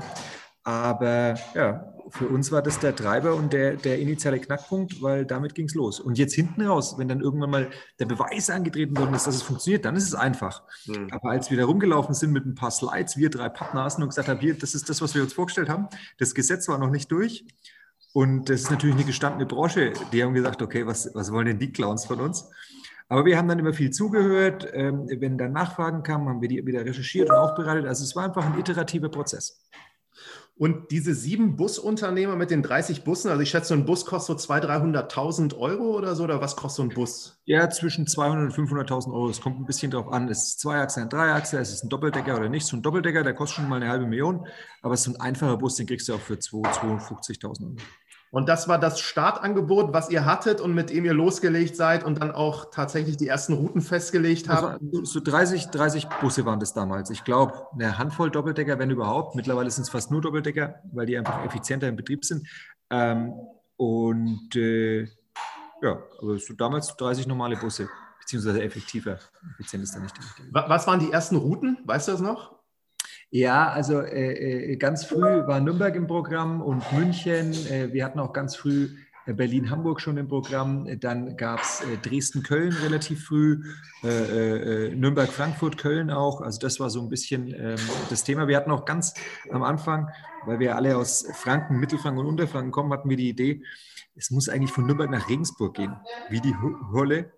Aber 0.62 1.34
ja, 1.54 1.94
für 2.10 2.28
uns 2.28 2.52
war 2.52 2.62
das 2.62 2.78
der 2.78 2.94
Treiber 2.94 3.34
und 3.34 3.52
der, 3.52 3.76
der 3.76 3.98
initiale 3.98 4.38
Knackpunkt, 4.38 5.02
weil 5.02 5.26
damit 5.26 5.54
ging 5.54 5.66
es 5.66 5.74
los. 5.74 6.00
Und 6.00 6.18
jetzt 6.18 6.34
hinten 6.34 6.62
raus, 6.62 6.96
wenn 6.98 7.08
dann 7.08 7.20
irgendwann 7.20 7.50
mal 7.50 7.70
der 7.98 8.06
Beweis 8.06 8.50
angetreten 8.50 8.96
worden 8.96 9.14
ist, 9.14 9.26
dass 9.26 9.34
es 9.34 9.42
funktioniert, 9.42 9.84
dann 9.84 9.96
ist 9.96 10.04
es 10.04 10.14
einfach. 10.14 10.62
Mhm. 10.86 11.08
Aber 11.10 11.30
als 11.30 11.50
wir 11.50 11.58
da 11.58 11.64
rumgelaufen 11.64 12.14
sind 12.14 12.32
mit 12.32 12.46
ein 12.46 12.54
paar 12.54 12.70
Slides, 12.70 13.16
wir 13.16 13.30
drei 13.30 13.48
Partners 13.48 13.96
und 13.96 14.08
gesagt 14.08 14.28
haben, 14.28 14.40
hier, 14.40 14.54
das 14.54 14.74
ist 14.74 14.88
das, 14.88 15.02
was 15.02 15.14
wir 15.14 15.22
uns 15.22 15.32
vorgestellt 15.32 15.68
haben, 15.68 15.88
das 16.18 16.34
Gesetz 16.34 16.68
war 16.68 16.78
noch 16.78 16.90
nicht 16.90 17.10
durch 17.12 17.44
und 18.12 18.48
das 18.48 18.62
ist 18.62 18.70
natürlich 18.70 18.96
eine 18.96 19.04
gestandene 19.04 19.46
Branche. 19.46 19.92
Die 20.12 20.22
haben 20.22 20.34
gesagt, 20.34 20.62
okay, 20.62 20.86
was, 20.86 21.10
was 21.14 21.32
wollen 21.32 21.46
denn 21.46 21.58
die 21.58 21.72
Clowns 21.72 22.04
von 22.06 22.20
uns? 22.20 22.50
Aber 23.08 23.24
wir 23.24 23.38
haben 23.38 23.48
dann 23.48 23.58
immer 23.58 23.72
viel 23.72 23.90
zugehört. 23.90 24.68
Ähm, 24.72 25.06
wenn 25.08 25.38
dann 25.38 25.52
Nachfragen 25.52 26.02
kamen, 26.02 26.28
haben 26.28 26.42
wir 26.42 26.48
die 26.48 26.64
wieder 26.66 26.84
recherchiert 26.84 27.30
und 27.30 27.36
aufbereitet. 27.36 27.86
Also 27.86 28.04
es 28.04 28.14
war 28.14 28.24
einfach 28.24 28.44
ein 28.44 28.58
iterativer 28.58 29.08
Prozess. 29.08 29.64
Und 30.58 30.90
diese 30.90 31.14
sieben 31.14 31.54
Busunternehmer 31.54 32.34
mit 32.34 32.50
den 32.50 32.64
30 32.64 33.04
Bussen, 33.04 33.28
also 33.30 33.40
ich 33.40 33.50
schätze, 33.50 33.74
ein 33.74 33.84
Bus 33.84 34.04
kostet 34.04 34.40
so 34.40 34.52
200.000, 34.52 35.08
300.000 35.08 35.56
Euro 35.56 35.96
oder 35.96 36.16
so, 36.16 36.24
oder 36.24 36.40
was 36.40 36.56
kostet 36.56 36.76
so 36.78 36.82
ein 36.82 36.88
Bus? 36.88 37.40
Ja, 37.44 37.70
zwischen 37.70 38.06
200.000 38.06 38.42
und 38.42 38.52
500.000 38.52 39.12
Euro. 39.12 39.28
Es 39.28 39.40
kommt 39.40 39.60
ein 39.60 39.66
bisschen 39.66 39.92
darauf 39.92 40.12
an, 40.12 40.28
ist 40.28 40.42
es 40.42 40.56
Zweiachse, 40.58 41.00
ein 41.00 41.08
Dreiachse, 41.08 41.58
ist 41.58 41.72
es 41.72 41.84
ein 41.84 41.88
Doppeldecker 41.88 42.36
oder 42.36 42.48
nicht. 42.48 42.66
So 42.66 42.76
ein 42.76 42.82
Doppeldecker, 42.82 43.22
der 43.22 43.34
kostet 43.34 43.58
schon 43.58 43.68
mal 43.68 43.76
eine 43.76 43.88
halbe 43.88 44.06
Million, 44.06 44.48
aber 44.82 44.96
so 44.96 45.12
ein 45.12 45.20
einfacher 45.20 45.56
Bus, 45.58 45.76
den 45.76 45.86
kriegst 45.86 46.08
du 46.08 46.14
auch 46.14 46.20
für 46.20 46.34
52.000 46.34 47.62
Euro. 47.62 47.76
Und 48.30 48.48
das 48.48 48.68
war 48.68 48.78
das 48.78 49.00
Startangebot, 49.00 49.92
was 49.92 50.10
ihr 50.10 50.26
hattet 50.26 50.60
und 50.60 50.74
mit 50.74 50.90
dem 50.90 51.04
ihr 51.04 51.14
losgelegt 51.14 51.76
seid 51.76 52.04
und 52.04 52.20
dann 52.20 52.30
auch 52.30 52.70
tatsächlich 52.70 53.16
die 53.16 53.26
ersten 53.26 53.54
Routen 53.54 53.80
festgelegt 53.80 54.50
also, 54.50 54.70
habt? 54.70 54.82
Also, 54.82 55.04
so 55.04 55.20
30, 55.20 55.68
30 55.68 56.08
Busse 56.20 56.44
waren 56.44 56.60
das 56.60 56.74
damals. 56.74 57.08
Ich 57.10 57.24
glaube, 57.24 57.66
eine 57.72 57.96
Handvoll 57.96 58.30
Doppeldecker, 58.30 58.78
wenn 58.78 58.90
überhaupt. 58.90 59.34
Mittlerweile 59.34 59.70
sind 59.70 59.84
es 59.84 59.88
fast 59.88 60.10
nur 60.10 60.20
Doppeldecker, 60.20 60.82
weil 60.92 61.06
die 61.06 61.16
einfach 61.16 61.44
effizienter 61.44 61.88
im 61.88 61.96
Betrieb 61.96 62.24
sind. 62.24 62.46
Ähm, 62.90 63.32
und 63.76 64.54
äh, 64.56 65.04
ja, 65.82 66.02
aber 66.20 66.38
so 66.38 66.52
damals 66.54 66.96
30 66.96 67.26
normale 67.26 67.56
Busse, 67.56 67.88
beziehungsweise 68.20 68.62
effektiver. 68.62 69.18
Effizient 69.54 69.84
ist 69.84 69.94
da 69.94 70.00
nicht. 70.00 70.14
Was 70.50 70.86
waren 70.86 71.00
die 71.00 71.12
ersten 71.12 71.36
Routen? 71.36 71.78
Weißt 71.84 72.08
du 72.08 72.12
das 72.12 72.20
noch? 72.20 72.57
Ja, 73.30 73.68
also 73.68 74.00
äh, 74.00 74.72
äh, 74.72 74.76
ganz 74.76 75.04
früh 75.04 75.20
war 75.20 75.60
Nürnberg 75.60 75.94
im 75.94 76.06
Programm 76.06 76.62
und 76.62 76.82
München. 76.92 77.52
Äh, 77.70 77.92
wir 77.92 78.04
hatten 78.04 78.18
auch 78.20 78.32
ganz 78.32 78.56
früh 78.56 78.88
äh, 79.26 79.34
Berlin-Hamburg 79.34 80.00
schon 80.00 80.16
im 80.16 80.28
Programm. 80.28 80.88
Dann 81.00 81.36
gab 81.36 81.60
es 81.60 81.82
äh, 81.82 81.98
Dresden-Köln 81.98 82.72
relativ 82.72 83.26
früh, 83.26 83.62
äh, 84.02 84.94
Nürnberg-Frankfurt, 84.94 85.76
Köln 85.76 86.10
auch. 86.10 86.40
Also 86.40 86.58
das 86.58 86.80
war 86.80 86.88
so 86.88 87.02
ein 87.02 87.10
bisschen 87.10 87.48
ähm, 87.48 87.76
das 88.08 88.24
Thema. 88.24 88.48
Wir 88.48 88.56
hatten 88.56 88.70
auch 88.70 88.86
ganz 88.86 89.12
am 89.50 89.62
Anfang, 89.62 90.08
weil 90.46 90.58
wir 90.58 90.76
alle 90.76 90.96
aus 90.96 91.26
Franken, 91.34 91.78
Mittelfranken 91.78 92.20
und 92.20 92.26
Unterfranken 92.26 92.72
kommen, 92.72 92.90
hatten 92.94 93.10
wir 93.10 93.18
die 93.18 93.28
Idee, 93.28 93.62
es 94.16 94.30
muss 94.30 94.48
eigentlich 94.48 94.72
von 94.72 94.86
Nürnberg 94.86 95.10
nach 95.10 95.28
Regensburg 95.28 95.74
gehen, 95.74 95.94
wie 96.28 96.40
die 96.40 96.54
Holle. 96.92 97.30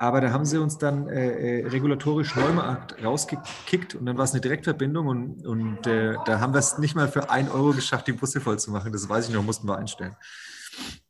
Aber 0.00 0.22
da 0.22 0.32
haben 0.32 0.46
sie 0.46 0.56
uns 0.56 0.78
dann 0.78 1.08
äh, 1.08 1.60
äh 1.60 1.66
regulatorisch 1.66 2.34
Neumarkt 2.34 3.04
rausgekickt 3.04 3.94
und 3.94 4.06
dann 4.06 4.16
war 4.16 4.24
es 4.24 4.32
eine 4.32 4.40
Direktverbindung 4.40 5.06
und, 5.06 5.46
und 5.46 5.86
äh, 5.86 6.14
da 6.24 6.40
haben 6.40 6.54
wir 6.54 6.58
es 6.58 6.78
nicht 6.78 6.94
mal 6.94 7.06
für 7.06 7.28
ein 7.28 7.50
Euro 7.50 7.72
geschafft, 7.72 8.06
die 8.06 8.12
Busse 8.12 8.40
voll 8.40 8.58
zu 8.58 8.70
machen. 8.70 8.92
Das 8.92 9.06
weiß 9.06 9.28
ich 9.28 9.34
noch, 9.34 9.44
mussten 9.44 9.68
wir 9.68 9.76
einstellen. 9.76 10.16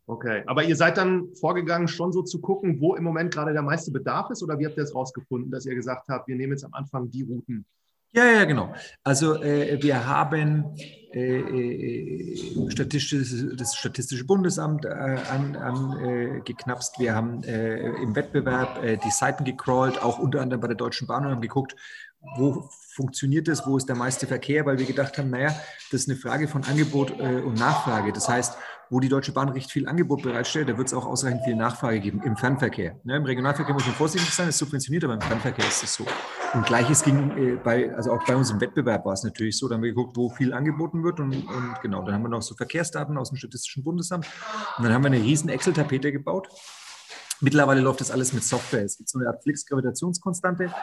Okay, 0.06 0.42
aber 0.46 0.64
ihr 0.64 0.74
seid 0.74 0.96
dann 0.96 1.32
vorgegangen, 1.36 1.86
schon 1.86 2.12
so 2.12 2.22
zu 2.22 2.40
gucken, 2.40 2.80
wo 2.80 2.96
im 2.96 3.04
Moment 3.04 3.32
gerade 3.32 3.52
der 3.52 3.62
meiste 3.62 3.92
Bedarf 3.92 4.28
ist 4.30 4.42
oder 4.42 4.58
wie 4.58 4.66
habt 4.66 4.76
ihr 4.76 4.82
es 4.82 4.92
rausgefunden, 4.92 5.52
dass 5.52 5.66
ihr 5.66 5.76
gesagt 5.76 6.08
habt, 6.08 6.26
wir 6.26 6.34
nehmen 6.34 6.54
jetzt 6.54 6.64
am 6.64 6.74
Anfang 6.74 7.08
die 7.08 7.22
Routen? 7.22 7.64
Ja, 8.12 8.24
ja, 8.24 8.44
genau. 8.44 8.74
Also 9.04 9.40
äh, 9.40 9.80
wir 9.82 10.06
haben 10.06 10.74
äh, 11.12 11.38
äh, 11.38 12.70
Statistische, 12.70 13.54
das 13.56 13.76
Statistische 13.76 14.24
Bundesamt 14.24 14.84
äh, 14.84 14.88
angeknapst. 14.88 16.94
An, 16.96 17.02
wir 17.02 17.14
haben 17.14 17.42
im 17.42 18.16
Wettbewerb 18.16 18.82
die 19.04 19.10
Seiten 19.10 19.44
gecrawlt, 19.44 20.02
auch 20.02 20.18
unter 20.18 20.40
anderem 20.40 20.60
bei 20.60 20.68
der 20.68 20.76
Deutschen 20.76 21.06
Bahn 21.06 21.24
und 21.24 21.32
haben 21.32 21.40
geguckt, 21.40 21.76
wo 22.36 22.68
funktioniert 22.94 23.48
das, 23.48 23.66
wo 23.66 23.76
ist 23.76 23.88
der 23.88 23.96
meiste 23.96 24.26
Verkehr, 24.26 24.66
weil 24.66 24.78
wir 24.78 24.86
gedacht 24.86 25.18
haben, 25.18 25.30
naja, 25.30 25.54
das 25.90 26.02
ist 26.02 26.08
eine 26.08 26.18
Frage 26.18 26.48
von 26.48 26.64
Angebot 26.64 27.12
und 27.12 27.54
Nachfrage. 27.54 28.12
Das 28.12 28.28
heißt, 28.28 28.56
wo 28.90 29.00
die 29.00 29.08
Deutsche 29.08 29.32
Bahn 29.32 29.48
recht 29.48 29.70
viel 29.70 29.88
Angebot 29.88 30.22
bereitstellt, 30.22 30.68
da 30.68 30.76
wird 30.76 30.88
es 30.88 30.94
auch 30.94 31.06
ausreichend 31.06 31.44
viel 31.44 31.56
Nachfrage 31.56 32.00
geben 32.00 32.20
im 32.24 32.36
Fernverkehr. 32.36 33.00
Ne, 33.04 33.16
Im 33.16 33.24
Regionalverkehr 33.24 33.72
muss 33.72 33.86
man 33.86 33.94
vorsichtig 33.94 34.34
sein, 34.34 34.48
es 34.48 34.58
subventioniert, 34.58 35.04
aber 35.04 35.14
im 35.14 35.20
Fernverkehr 35.20 35.66
ist 35.66 35.82
es 35.82 35.94
so. 35.94 36.04
Und 36.52 36.66
gleiches 36.66 37.04
ging 37.04 37.30
äh, 37.36 37.56
bei, 37.56 37.94
also 37.94 38.12
auch 38.12 38.24
bei 38.26 38.34
uns 38.34 38.50
im 38.50 38.60
Wettbewerb 38.60 39.04
war 39.04 39.12
es 39.12 39.22
natürlich 39.22 39.56
so, 39.56 39.68
da 39.68 39.76
haben 39.76 39.82
wir 39.82 39.90
geguckt, 39.90 40.16
wo 40.16 40.30
viel 40.30 40.52
angeboten 40.52 41.04
wird 41.04 41.20
und, 41.20 41.32
und 41.32 41.80
genau, 41.80 42.02
dann 42.02 42.14
haben 42.14 42.22
wir 42.22 42.28
noch 42.28 42.42
so 42.42 42.56
Verkehrsdaten 42.56 43.16
aus 43.16 43.30
dem 43.30 43.36
Statistischen 43.36 43.84
Bundesamt 43.84 44.26
und 44.76 44.84
dann 44.84 44.92
haben 44.92 45.04
wir 45.04 45.12
eine 45.12 45.22
riesen 45.22 45.48
Excel-Tapete 45.48 46.10
gebaut. 46.10 46.48
Mittlerweile 47.40 47.80
läuft 47.80 48.00
das 48.00 48.10
alles 48.10 48.32
mit 48.32 48.42
Software. 48.42 48.84
Es 48.84 48.98
gibt 48.98 49.08
so 49.08 49.18
eine 49.18 49.28
Art 49.28 49.42
Flix-Gravitationskonstante, 49.42 50.74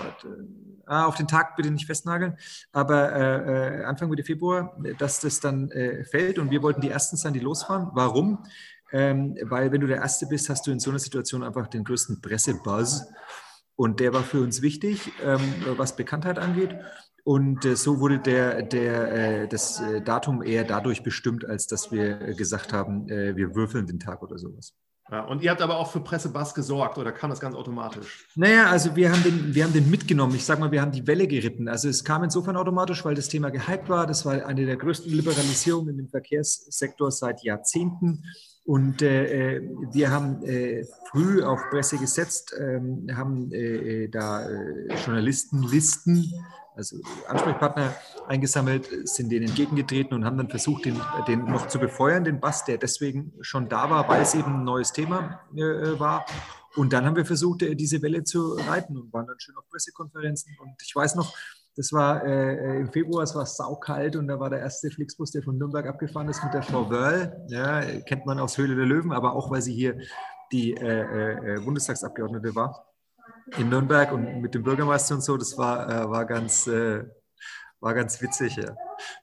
Ah, 0.86 1.04
auf 1.04 1.14
den 1.16 1.28
Tag 1.28 1.56
bitte 1.56 1.70
nicht 1.70 1.86
festnageln, 1.86 2.36
aber 2.72 3.12
äh, 3.12 3.80
äh, 3.80 3.84
Anfang 3.84 4.08
Mitte 4.08 4.24
Februar, 4.24 4.74
dass 4.98 5.20
das 5.20 5.38
dann 5.40 5.70
äh, 5.70 6.04
fällt 6.04 6.38
und 6.38 6.50
wir 6.50 6.62
wollten 6.62 6.80
die 6.80 6.88
Ersten 6.88 7.18
sein, 7.18 7.34
die 7.34 7.40
losfahren. 7.40 7.90
Warum? 7.92 8.42
Ähm, 8.90 9.36
weil 9.42 9.70
wenn 9.70 9.82
du 9.82 9.86
der 9.86 9.98
Erste 9.98 10.26
bist, 10.26 10.48
hast 10.48 10.66
du 10.66 10.70
in 10.70 10.80
so 10.80 10.88
einer 10.88 10.98
Situation 10.98 11.44
einfach 11.44 11.66
den 11.66 11.84
größten 11.84 12.22
Pressebuzz 12.22 13.04
und 13.76 14.00
der 14.00 14.14
war 14.14 14.22
für 14.22 14.40
uns 14.40 14.62
wichtig, 14.62 15.12
ähm, 15.22 15.40
was 15.76 15.94
Bekanntheit 15.94 16.38
angeht. 16.38 16.74
Und 17.22 17.66
äh, 17.66 17.76
so 17.76 18.00
wurde 18.00 18.18
der, 18.18 18.62
der, 18.62 19.42
äh, 19.42 19.48
das 19.48 19.78
äh, 19.80 20.00
Datum 20.00 20.42
eher 20.42 20.64
dadurch 20.64 21.02
bestimmt, 21.02 21.44
als 21.44 21.66
dass 21.66 21.92
wir 21.92 22.16
gesagt 22.34 22.72
haben, 22.72 23.06
wir 23.08 23.54
würfeln 23.54 23.86
den 23.86 24.00
Tag 24.00 24.22
oder 24.22 24.38
sowas. 24.38 24.72
Ja, 25.10 25.24
und 25.24 25.42
ihr 25.42 25.50
habt 25.50 25.62
aber 25.62 25.78
auch 25.78 25.90
für 25.90 26.00
Pressebass 26.00 26.54
gesorgt 26.54 26.98
oder 26.98 27.12
kam 27.12 27.30
das 27.30 27.40
ganz 27.40 27.54
automatisch? 27.54 28.26
Naja, 28.34 28.66
also 28.66 28.94
wir 28.94 29.10
haben, 29.10 29.22
den, 29.22 29.54
wir 29.54 29.64
haben 29.64 29.72
den 29.72 29.88
mitgenommen. 29.88 30.34
Ich 30.34 30.44
sage 30.44 30.60
mal, 30.60 30.70
wir 30.70 30.82
haben 30.82 30.92
die 30.92 31.06
Welle 31.06 31.26
geritten. 31.26 31.66
Also 31.66 31.88
es 31.88 32.04
kam 32.04 32.24
insofern 32.24 32.56
automatisch, 32.56 33.04
weil 33.06 33.14
das 33.14 33.28
Thema 33.28 33.50
gehypt 33.50 33.88
war. 33.88 34.06
Das 34.06 34.26
war 34.26 34.44
eine 34.44 34.66
der 34.66 34.76
größten 34.76 35.10
Liberalisierungen 35.10 35.98
im 35.98 36.08
Verkehrssektor 36.08 37.10
seit 37.10 37.42
Jahrzehnten. 37.42 38.24
Und 38.64 39.00
äh, 39.00 39.62
wir 39.92 40.10
haben 40.10 40.42
äh, 40.42 40.84
früh 41.10 41.42
auf 41.42 41.58
Presse 41.70 41.96
gesetzt, 41.96 42.54
ähm, 42.60 43.06
haben 43.16 43.50
äh, 43.50 44.04
äh 44.04 44.08
da 44.08 44.46
äh, 44.46 44.94
Journalistenlisten 45.06 46.34
also 46.78 46.96
Ansprechpartner 47.26 47.92
eingesammelt, 48.28 48.88
sind 49.08 49.30
denen 49.30 49.48
entgegengetreten 49.48 50.14
und 50.14 50.24
haben 50.24 50.38
dann 50.38 50.48
versucht, 50.48 50.84
den, 50.84 51.00
den 51.26 51.44
noch 51.44 51.66
zu 51.66 51.78
befeuern, 51.78 52.24
den 52.24 52.40
Bass, 52.40 52.64
der 52.64 52.78
deswegen 52.78 53.32
schon 53.40 53.68
da 53.68 53.90
war, 53.90 54.08
weil 54.08 54.22
es 54.22 54.34
eben 54.34 54.60
ein 54.60 54.64
neues 54.64 54.92
Thema 54.92 55.40
äh, 55.54 55.98
war. 55.98 56.24
Und 56.76 56.92
dann 56.92 57.04
haben 57.04 57.16
wir 57.16 57.26
versucht, 57.26 57.62
äh, 57.62 57.74
diese 57.74 58.00
Welle 58.00 58.22
zu 58.22 58.52
reiten 58.52 58.96
und 58.96 59.12
waren 59.12 59.26
dann 59.26 59.40
schön 59.40 59.56
auf 59.56 59.68
Pressekonferenzen. 59.68 60.56
Und 60.60 60.76
ich 60.80 60.94
weiß 60.94 61.16
noch, 61.16 61.34
das 61.76 61.92
war 61.92 62.24
äh, 62.24 62.80
im 62.80 62.92
Februar, 62.92 63.24
es 63.24 63.34
war 63.34 63.46
saukalt 63.46 64.14
und 64.14 64.28
da 64.28 64.38
war 64.38 64.50
der 64.50 64.60
erste 64.60 64.90
Flixbus, 64.90 65.32
der 65.32 65.42
von 65.42 65.58
Nürnberg 65.58 65.86
abgefahren 65.86 66.28
ist 66.28 66.42
mit 66.44 66.54
der 66.54 66.62
Frau 66.62 66.88
Wörl. 66.90 67.44
Ja, 67.48 67.80
kennt 68.02 68.24
man 68.24 68.38
aus 68.38 68.56
Höhle 68.56 68.76
der 68.76 68.86
Löwen, 68.86 69.12
aber 69.12 69.34
auch, 69.34 69.50
weil 69.50 69.62
sie 69.62 69.74
hier 69.74 69.98
die 70.52 70.74
äh, 70.74 71.56
äh, 71.56 71.60
Bundestagsabgeordnete 71.60 72.54
war 72.54 72.87
in 73.56 73.68
Nürnberg 73.68 74.12
und 74.12 74.40
mit 74.40 74.54
dem 74.54 74.62
Bürgermeister 74.62 75.14
und 75.14 75.22
so, 75.22 75.36
das 75.36 75.56
war, 75.56 75.88
äh, 75.88 76.10
war, 76.10 76.26
ganz, 76.26 76.66
äh, 76.66 77.04
war 77.80 77.94
ganz 77.94 78.20
witzig. 78.20 78.56
Ja. 78.56 78.76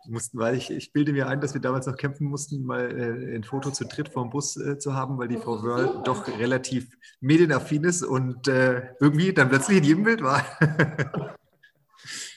mussten, 0.08 0.40
weil 0.40 0.56
ich, 0.56 0.72
ich 0.72 0.94
bilde 0.94 1.14
mir 1.14 1.28
ein, 1.28 1.42
dass 1.42 1.54
wir 1.54 1.62
damals 1.62 1.86
noch 1.86 1.98
kämpfen 1.98 2.28
mussten, 2.28 2.66
mal 2.66 2.90
äh, 2.92 3.36
ein 3.36 3.44
Foto 3.44 3.72
zu 3.72 3.86
dritt 3.86 4.10
vor 4.10 4.24
dem 4.24 4.32
Bus 4.32 4.58
äh, 4.58 4.78
zu 4.78 4.94
haben, 4.94 5.18
weil 5.18 5.28
die 5.28 5.38
Frau 5.38 5.62
Wörl 5.62 6.02
doch 6.04 6.28
relativ 6.28 6.98
medienaffin 7.20 7.84
ist 7.84 8.04
und 8.04 8.48
äh, 8.48 8.90
irgendwie 9.00 9.34
dann 9.34 9.50
plötzlich 9.50 9.78
in 9.80 9.84
jedem 9.84 10.04
Bild 10.04 10.24
war. 10.24 10.46
das 10.60 10.82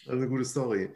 ist 0.04 0.08
eine 0.08 0.28
gute 0.28 0.44
Story. 0.44 0.90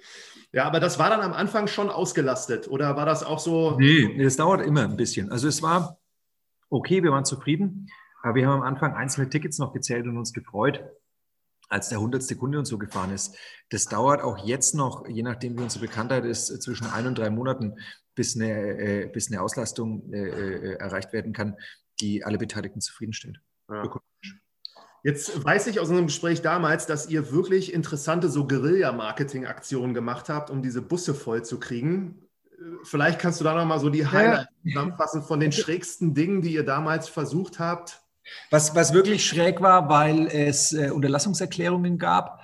Ja, 0.52 0.64
aber 0.64 0.80
das 0.80 0.99
war 0.99 1.08
dann 1.08 1.22
am 1.22 1.32
Anfang 1.32 1.66
schon 1.66 1.88
ausgelastet 1.88 2.68
oder 2.68 2.96
war 2.96 3.06
das 3.06 3.22
auch 3.22 3.38
so? 3.38 3.78
Nee, 3.78 4.22
es 4.22 4.37
dauert 4.37 4.61
immer 4.66 4.82
ein 4.82 4.96
bisschen. 4.96 5.30
Also 5.30 5.49
es 5.49 5.62
war 5.62 5.99
okay, 6.72 7.02
wir 7.02 7.11
waren 7.11 7.25
zufrieden. 7.25 7.88
Aber 8.23 8.35
wir 8.37 8.47
haben 8.47 8.61
am 8.61 8.67
Anfang 8.67 8.95
einzelne 8.95 9.29
Tickets 9.29 9.59
noch 9.59 9.73
gezählt 9.73 10.07
und 10.07 10.17
uns 10.17 10.33
gefreut, 10.33 10.85
als 11.69 11.88
der 11.88 11.99
100. 11.99 12.38
Kunde 12.38 12.59
und 12.59 12.67
so 12.67 12.79
gefahren 12.79 13.12
ist. 13.12 13.37
Das 13.71 13.87
dauert 13.87 14.23
auch 14.23 14.45
jetzt 14.45 14.75
noch, 14.75 15.07
je 15.09 15.23
nachdem 15.23 15.59
wie 15.59 15.62
unsere 15.62 15.87
Bekanntheit 15.87 16.25
ist, 16.25 16.62
zwischen 16.62 16.87
ein 16.87 17.07
und 17.07 17.19
drei 17.19 17.31
Monaten, 17.31 17.79
bis 18.14 18.37
eine, 18.37 18.50
äh, 18.50 19.07
bis 19.07 19.31
eine 19.31 19.41
Auslastung 19.41 20.12
äh, 20.12 20.29
äh 20.29 20.75
erreicht 20.75 21.12
werden 21.12 21.33
kann, 21.33 21.57
die 22.00 22.25
alle 22.25 22.38
Beteiligten 22.38 22.81
zufriedenstellt. 22.81 23.41
Ja. 23.71 23.83
Jetzt 25.05 25.45
weiß 25.45 25.67
ich 25.67 25.81
aus 25.81 25.88
unserem 25.88 26.07
Gespräch 26.07 26.43
damals, 26.43 26.87
dass 26.87 27.09
ihr 27.09 27.33
wirklich 27.33 27.73
interessante 27.73 28.29
so 28.29 28.47
Guerilla-Marketing-Aktionen 28.47 29.95
gemacht 29.95 30.29
habt, 30.29 30.49
um 30.49 30.62
diese 30.62 30.81
Busse 30.81 31.14
voll 31.14 31.45
zu 31.45 31.59
kriegen. 31.59 32.29
Vielleicht 32.85 33.19
kannst 33.19 33.41
du 33.41 33.45
da 33.45 33.55
nochmal 33.55 33.81
so 33.81 33.91
die 33.91 34.07
Highlights 34.07 34.49
ja. 34.62 34.73
zusammenfassen 34.73 35.23
von 35.23 35.41
den 35.41 35.50
schrägsten 35.52 36.14
Dingen, 36.14 36.41
die 36.41 36.55
ihr 36.55 36.64
damals 36.64 37.09
versucht 37.09 37.59
habt. 37.59 38.01
Was, 38.50 38.75
was 38.75 38.93
wirklich 38.93 39.26
schräg 39.26 39.61
war, 39.61 39.88
weil 39.88 40.26
es 40.29 40.73
äh, 40.73 40.91
Unterlassungserklärungen 40.91 41.99
gab, 41.99 42.41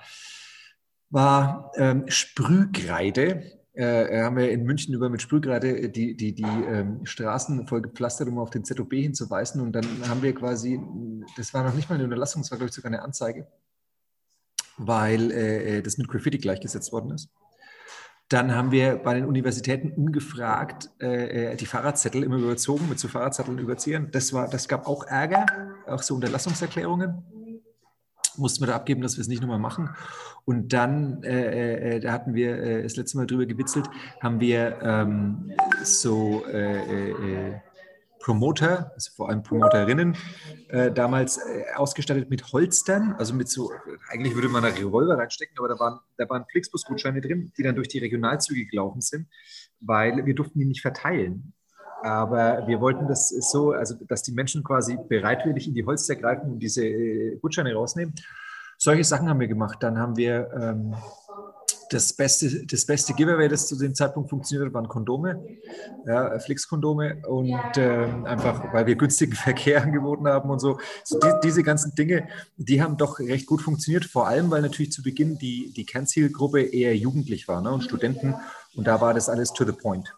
war 1.09 1.71
ähm, 1.75 2.05
Sprühkreide. 2.07 3.59
Äh, 3.73 4.23
haben 4.23 4.35
wir 4.37 4.51
in 4.51 4.63
München 4.63 4.93
über 4.93 5.09
mit 5.09 5.21
Sprühkreide 5.21 5.89
die, 5.89 6.15
die, 6.15 6.33
die 6.33 6.43
ähm, 6.43 7.05
Straßen 7.05 7.67
voll 7.67 7.81
gepflastert, 7.81 8.27
um 8.27 8.39
auf 8.39 8.49
den 8.49 8.65
ZOB 8.65 8.93
hinzuweisen. 8.93 9.61
Und 9.61 9.73
dann 9.73 9.85
haben 10.07 10.21
wir 10.21 10.33
quasi, 10.35 10.79
das 11.37 11.53
war 11.53 11.63
noch 11.63 11.73
nicht 11.73 11.89
mal 11.89 11.95
eine 11.95 12.03
Unterlassung, 12.03 12.41
das 12.41 12.51
war, 12.51 12.57
glaube 12.57 12.69
ich, 12.69 12.75
sogar 12.75 12.91
eine 12.91 13.01
Anzeige, 13.01 13.47
weil 14.77 15.31
äh, 15.31 15.77
äh 15.77 15.81
das 15.81 15.97
mit 15.97 16.07
Graffiti 16.07 16.37
gleichgesetzt 16.37 16.91
worden 16.91 17.11
ist. 17.11 17.29
Dann 18.29 18.53
haben 18.55 18.71
wir 18.71 18.97
bei 18.97 19.15
den 19.15 19.25
Universitäten 19.25 19.91
ungefragt 19.91 20.91
äh, 21.01 21.53
äh, 21.53 21.55
die 21.55 21.65
Fahrradzettel 21.65 22.23
immer 22.23 22.37
überzogen, 22.37 22.87
mit 22.87 22.99
so 22.99 23.07
Fahrradzetteln 23.07 23.57
überziehen. 23.57 24.09
Das, 24.11 24.33
war, 24.33 24.47
das 24.47 24.67
gab 24.67 24.87
auch 24.87 25.03
Ärger, 25.07 25.47
auch 25.87 26.03
so 26.03 26.13
Unterlassungserklärungen. 26.13 27.23
Mussten 28.37 28.61
wir 28.61 28.67
da 28.67 28.75
abgeben, 28.75 29.01
dass 29.01 29.17
wir 29.17 29.21
es 29.21 29.27
nicht 29.27 29.41
nochmal 29.41 29.57
machen. 29.57 29.89
Und 30.45 30.73
dann, 30.73 31.23
äh, 31.23 31.95
äh, 31.95 31.99
da 31.99 32.11
hatten 32.11 32.35
wir 32.35 32.55
äh, 32.61 32.83
das 32.83 32.95
letzte 32.95 33.17
Mal 33.17 33.25
drüber 33.25 33.47
gewitzelt, 33.47 33.89
haben 34.21 34.39
wir 34.39 34.77
ähm, 34.83 35.51
so 35.83 36.45
äh, 36.45 37.09
äh 37.09 37.59
Promoter, 38.29 38.91
also 38.93 39.11
vor 39.15 39.29
allem 39.29 39.41
Promoterinnen, 39.41 40.15
äh, 40.67 40.91
damals 40.91 41.37
äh, 41.37 41.63
ausgestattet 41.75 42.29
mit 42.29 42.53
Holstern, 42.53 43.15
also 43.17 43.33
mit 43.33 43.49
so, 43.49 43.71
eigentlich 44.11 44.35
würde 44.35 44.49
man 44.49 44.61
da 44.61 44.69
Revolver 44.69 45.17
reinstecken, 45.17 45.57
aber 45.57 45.69
da 45.69 45.79
waren, 45.79 45.99
da 46.15 46.29
waren 46.29 46.45
Flixbus-Gutscheine 46.51 47.21
drin, 47.21 47.51
die 47.57 47.63
dann 47.63 47.73
durch 47.73 47.87
die 47.87 47.97
Regionalzüge 47.97 48.67
gelaufen 48.67 49.01
sind, 49.01 49.27
weil 49.79 50.23
wir 50.27 50.35
durften 50.35 50.59
die 50.59 50.65
nicht 50.65 50.81
verteilen. 50.81 51.53
Aber 52.03 52.67
wir 52.67 52.79
wollten 52.79 53.07
das 53.07 53.29
so, 53.29 53.71
also 53.71 53.95
dass 54.07 54.21
die 54.21 54.31
Menschen 54.31 54.63
quasi 54.63 54.99
bereitwillig 55.09 55.67
in 55.67 55.73
die 55.73 55.83
Holster 55.83 56.15
greifen 56.15 56.51
und 56.51 56.59
diese 56.59 56.85
äh, 56.85 57.35
Gutscheine 57.37 57.73
rausnehmen. 57.73 58.13
Solche 58.77 59.05
Sachen 59.05 59.27
haben 59.27 59.39
wir 59.39 59.47
gemacht. 59.47 59.79
Dann 59.81 59.97
haben 59.97 60.15
wir 60.17 60.51
ähm, 60.53 60.93
das 61.89 62.13
beste, 62.13 62.65
das 62.65 62.85
beste 62.85 63.13
Giveaway, 63.13 63.47
das 63.47 63.67
zu 63.67 63.75
dem 63.75 63.95
Zeitpunkt 63.95 64.29
funktioniert 64.29 64.67
hat, 64.67 64.73
waren 64.73 64.87
Kondome, 64.87 65.43
ja, 66.05 66.37
Flix-Kondome 66.39 67.21
und 67.27 67.59
ähm, 67.77 68.25
einfach, 68.25 68.73
weil 68.73 68.85
wir 68.85 68.95
günstigen 68.95 69.33
Verkehr 69.35 69.83
angeboten 69.83 70.27
haben 70.27 70.49
und 70.49 70.59
so. 70.59 70.79
so 71.03 71.19
die, 71.19 71.31
diese 71.43 71.63
ganzen 71.63 71.95
Dinge, 71.95 72.27
die 72.57 72.81
haben 72.81 72.97
doch 72.97 73.19
recht 73.19 73.47
gut 73.47 73.61
funktioniert, 73.61 74.05
vor 74.05 74.27
allem, 74.27 74.51
weil 74.51 74.61
natürlich 74.61 74.91
zu 74.91 75.03
Beginn 75.03 75.37
die, 75.37 75.73
die 75.73 75.85
Kernzielgruppe 75.85 76.61
eher 76.61 76.95
jugendlich 76.95 77.47
war 77.47 77.61
ne, 77.61 77.71
und 77.71 77.83
Studenten 77.83 78.35
und 78.75 78.87
da 78.87 79.01
war 79.01 79.13
das 79.13 79.29
alles 79.29 79.53
to 79.53 79.65
the 79.65 79.71
point. 79.71 80.13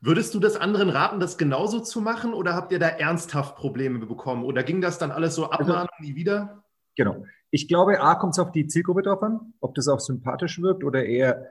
Würdest 0.00 0.34
du 0.34 0.38
das 0.38 0.56
anderen 0.56 0.90
raten, 0.90 1.18
das 1.18 1.38
genauso 1.38 1.80
zu 1.80 2.02
machen 2.02 2.34
oder 2.34 2.54
habt 2.54 2.72
ihr 2.72 2.78
da 2.78 2.88
ernsthaft 2.88 3.56
Probleme 3.56 4.00
bekommen 4.00 4.44
oder 4.44 4.62
ging 4.62 4.82
das 4.82 4.98
dann 4.98 5.10
alles 5.10 5.34
so 5.34 5.50
abmahnung 5.50 5.88
also, 5.90 6.02
nie 6.02 6.14
wieder? 6.14 6.62
Genau. 6.94 7.24
Ich 7.54 7.68
glaube, 7.68 8.00
A, 8.00 8.16
kommt 8.16 8.32
es 8.32 8.40
auf 8.40 8.50
die 8.50 8.66
Zielgruppe 8.66 9.02
drauf 9.02 9.22
an, 9.22 9.54
ob 9.60 9.76
das 9.76 9.86
auch 9.86 10.00
sympathisch 10.00 10.60
wirkt 10.60 10.82
oder 10.82 11.04
eher, 11.04 11.46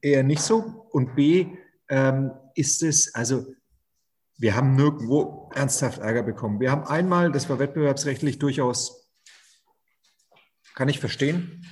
eher 0.00 0.22
nicht 0.22 0.40
so. 0.40 0.88
Und 0.92 1.14
B, 1.14 1.46
ähm, 1.90 2.30
ist 2.54 2.82
es, 2.82 3.14
also 3.14 3.44
wir 4.38 4.56
haben 4.56 4.76
nirgendwo 4.76 5.50
ernsthaft 5.54 5.98
Ärger 5.98 6.22
bekommen. 6.22 6.58
Wir 6.58 6.70
haben 6.70 6.86
einmal, 6.86 7.30
das 7.30 7.50
war 7.50 7.58
wettbewerbsrechtlich 7.58 8.38
durchaus, 8.38 9.12
kann 10.74 10.88
ich 10.88 11.00
verstehen, 11.00 11.66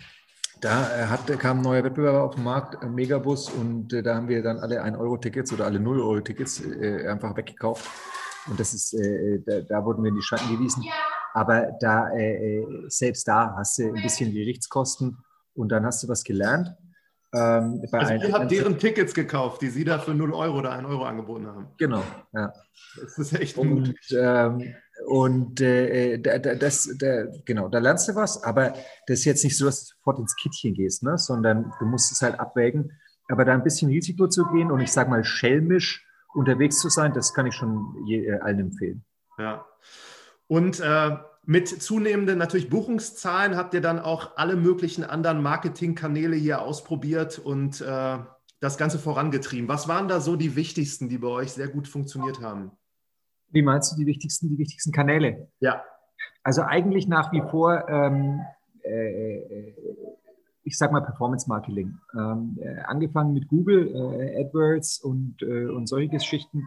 da 0.61 1.05
äh, 1.05 1.07
hat, 1.07 1.27
kam 1.39 1.61
ein 1.61 1.63
neuer 1.63 1.85
Wettbewerber 1.85 2.23
auf 2.23 2.35
den 2.35 2.45
Markt, 2.45 2.85
Megabus, 2.85 3.49
und 3.49 3.95
äh, 3.95 4.03
da 4.03 4.17
haben 4.17 4.29
wir 4.29 4.43
dann 4.43 4.59
alle 4.59 4.85
1-Euro-Tickets 4.85 5.55
oder 5.55 5.65
alle 5.65 5.79
0-Euro-Tickets 5.79 6.67
äh, 6.67 7.09
einfach 7.09 7.35
weggekauft. 7.35 7.89
Und 8.47 8.61
das 8.61 8.75
ist, 8.75 8.93
äh, 8.93 9.41
da, 9.41 9.63
da, 9.63 9.83
wurden 9.87 10.03
wir 10.03 10.11
in 10.11 10.17
die 10.17 10.23
Schranken 10.23 10.55
gewiesen. 10.55 10.85
Aber 11.37 11.77
da, 11.81 12.09
äh, 12.15 12.61
äh, 12.61 12.67
selbst 12.89 13.29
da 13.29 13.55
hast 13.59 13.77
du 13.77 13.89
ein 13.89 14.03
bisschen 14.03 14.33
Gerichtskosten 14.33 15.19
und 15.53 15.69
dann 15.69 15.85
hast 15.85 16.03
du 16.03 16.09
was 16.09 16.25
gelernt. 16.25 16.75
Ähm, 17.35 17.85
also 17.93 18.15
ihr 18.15 18.33
habt 18.33 18.51
deren 18.51 18.79
Tickets 18.79 19.13
gekauft, 19.13 19.61
die 19.61 19.69
sie 19.69 19.85
da 19.85 19.99
für 19.99 20.15
0 20.15 20.33
Euro 20.33 20.61
oder 20.61 20.73
1 20.73 20.89
Euro 20.89 21.05
angeboten 21.05 21.47
haben. 21.47 21.69
Genau, 21.77 22.03
ja. 22.33 22.55
Das 22.95 23.19
ist 23.19 23.35
echt 23.35 23.59
und, 23.59 23.69
mutig. 23.69 23.99
Ähm, 24.19 24.77
und 25.09 25.61
äh, 25.61 26.17
da, 26.19 26.39
das, 26.39 26.89
da, 26.99 27.27
genau, 27.45 27.69
da 27.69 27.81
lernst 27.81 28.09
du 28.09 28.15
was, 28.15 28.43
aber 28.43 28.73
das 29.07 29.19
ist 29.19 29.25
jetzt 29.27 29.45
nicht 29.45 29.59
so, 29.59 29.67
dass 29.67 29.81
du 29.81 29.95
sofort 29.95 30.19
ins 30.19 30.37
Kittchen 30.37 30.73
gehst, 30.73 31.03
ne? 31.03 31.19
sondern 31.19 31.71
du 31.79 31.85
musst 31.85 32.13
es 32.13 32.23
halt 32.23 32.41
abwägen. 32.41 32.93
Aber 33.29 33.45
da 33.45 33.53
ein 33.53 33.63
bisschen 33.63 33.91
Risiko 33.91 34.27
zu 34.27 34.47
gehen 34.55 34.71
und 34.71 34.81
ich 34.81 34.91
sage 34.91 35.11
mal 35.11 35.23
schelmisch 35.23 36.03
unterwegs 36.33 36.79
zu 36.79 36.89
sein, 36.89 37.13
das 37.13 37.35
kann 37.35 37.47
ich 37.47 37.55
schon 37.55 37.95
je, 38.07 38.25
äh, 38.25 38.39
allen 38.39 38.61
empfehlen. 38.61 39.05
Ja. 39.37 39.67
Und 40.49 40.81
äh, 40.81 41.17
mit 41.45 41.69
zunehmenden 41.69 42.39
natürlich 42.39 42.69
Buchungszahlen 42.69 43.57
habt 43.57 43.73
ihr 43.75 43.81
dann 43.81 43.99
auch 44.01 44.37
alle 44.37 44.57
möglichen 44.57 45.05
anderen 45.05 45.43
Marketingkanäle 45.43 46.37
hier 46.37 46.63
ausprobiert 46.63 47.39
und 47.39 47.81
äh, 47.81 48.19
das 48.61 48.79
Ganze 48.79 48.99
vorangetrieben. 48.99 49.69
Was 49.69 49.87
waren 49.87 50.09
da 50.09 50.21
so 50.21 50.37
die 50.37 50.57
wichtigsten, 50.57 51.09
die 51.09 51.19
bei 51.19 51.29
euch 51.29 51.53
sehr 51.53 51.69
gut 51.69 51.89
funktioniert 51.89 52.41
haben? 52.41 52.73
Wie 53.51 53.63
meinst 53.63 53.93
du 53.93 53.97
die 53.97 54.07
wichtigsten, 54.07 54.49
die 54.49 54.59
wichtigsten 54.59 54.93
Kanäle? 54.93 55.49
Ja. 55.61 55.85
Also 56.43 56.63
eigentlich 56.63 57.07
nach 57.07 57.33
wie 57.33 57.43
vor, 57.51 57.89
ähm, 57.89 58.41
äh, 58.83 59.73
ich 60.65 60.77
sag 60.77 60.91
mal 60.91 61.01
Performance 61.01 61.49
Marketing. 61.49 61.99
Ähm, 62.15 62.59
äh, 62.61 62.81
angefangen 62.87 63.33
mit 63.33 63.47
Google, 63.47 63.89
äh, 63.95 64.43
AdWords 64.43 65.01
und, 65.01 65.43
äh, 65.43 65.67
und 65.67 65.87
solche 65.87 66.09
Geschichten. 66.09 66.67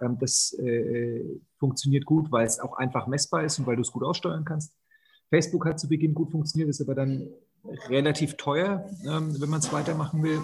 Ähm, 0.00 0.18
das 0.18 0.52
äh, 0.58 1.24
funktioniert 1.58 2.04
gut, 2.04 2.30
weil 2.30 2.46
es 2.46 2.60
auch 2.60 2.76
einfach 2.76 3.06
messbar 3.06 3.44
ist 3.44 3.58
und 3.58 3.66
weil 3.66 3.76
du 3.76 3.82
es 3.82 3.92
gut 3.92 4.02
aussteuern 4.02 4.44
kannst. 4.44 4.74
Facebook 5.30 5.66
hat 5.66 5.78
zu 5.78 5.88
Beginn 5.88 6.14
gut 6.14 6.30
funktioniert, 6.30 6.70
ist 6.70 6.80
aber 6.80 6.94
dann 6.94 7.28
relativ 7.88 8.36
teuer, 8.36 8.88
ähm, 9.04 9.40
wenn 9.40 9.50
man 9.50 9.60
es 9.60 9.72
weitermachen 9.72 10.22
will. 10.22 10.40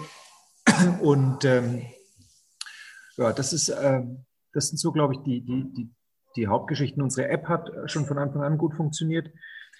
Und 1.01 1.45
ähm, 1.45 1.83
ja, 3.17 3.31
das 3.31 3.53
ist, 3.53 3.69
äh, 3.69 4.01
das 4.53 4.69
sind 4.69 4.77
so, 4.77 4.91
glaube 4.91 5.13
ich, 5.13 5.19
die, 5.21 5.41
die, 5.41 5.73
die, 5.73 5.89
die 6.35 6.47
Hauptgeschichten. 6.47 7.01
Unsere 7.01 7.29
App 7.29 7.47
hat 7.47 7.71
schon 7.85 8.05
von 8.05 8.17
Anfang 8.17 8.43
an 8.43 8.57
gut 8.57 8.75
funktioniert. 8.75 9.29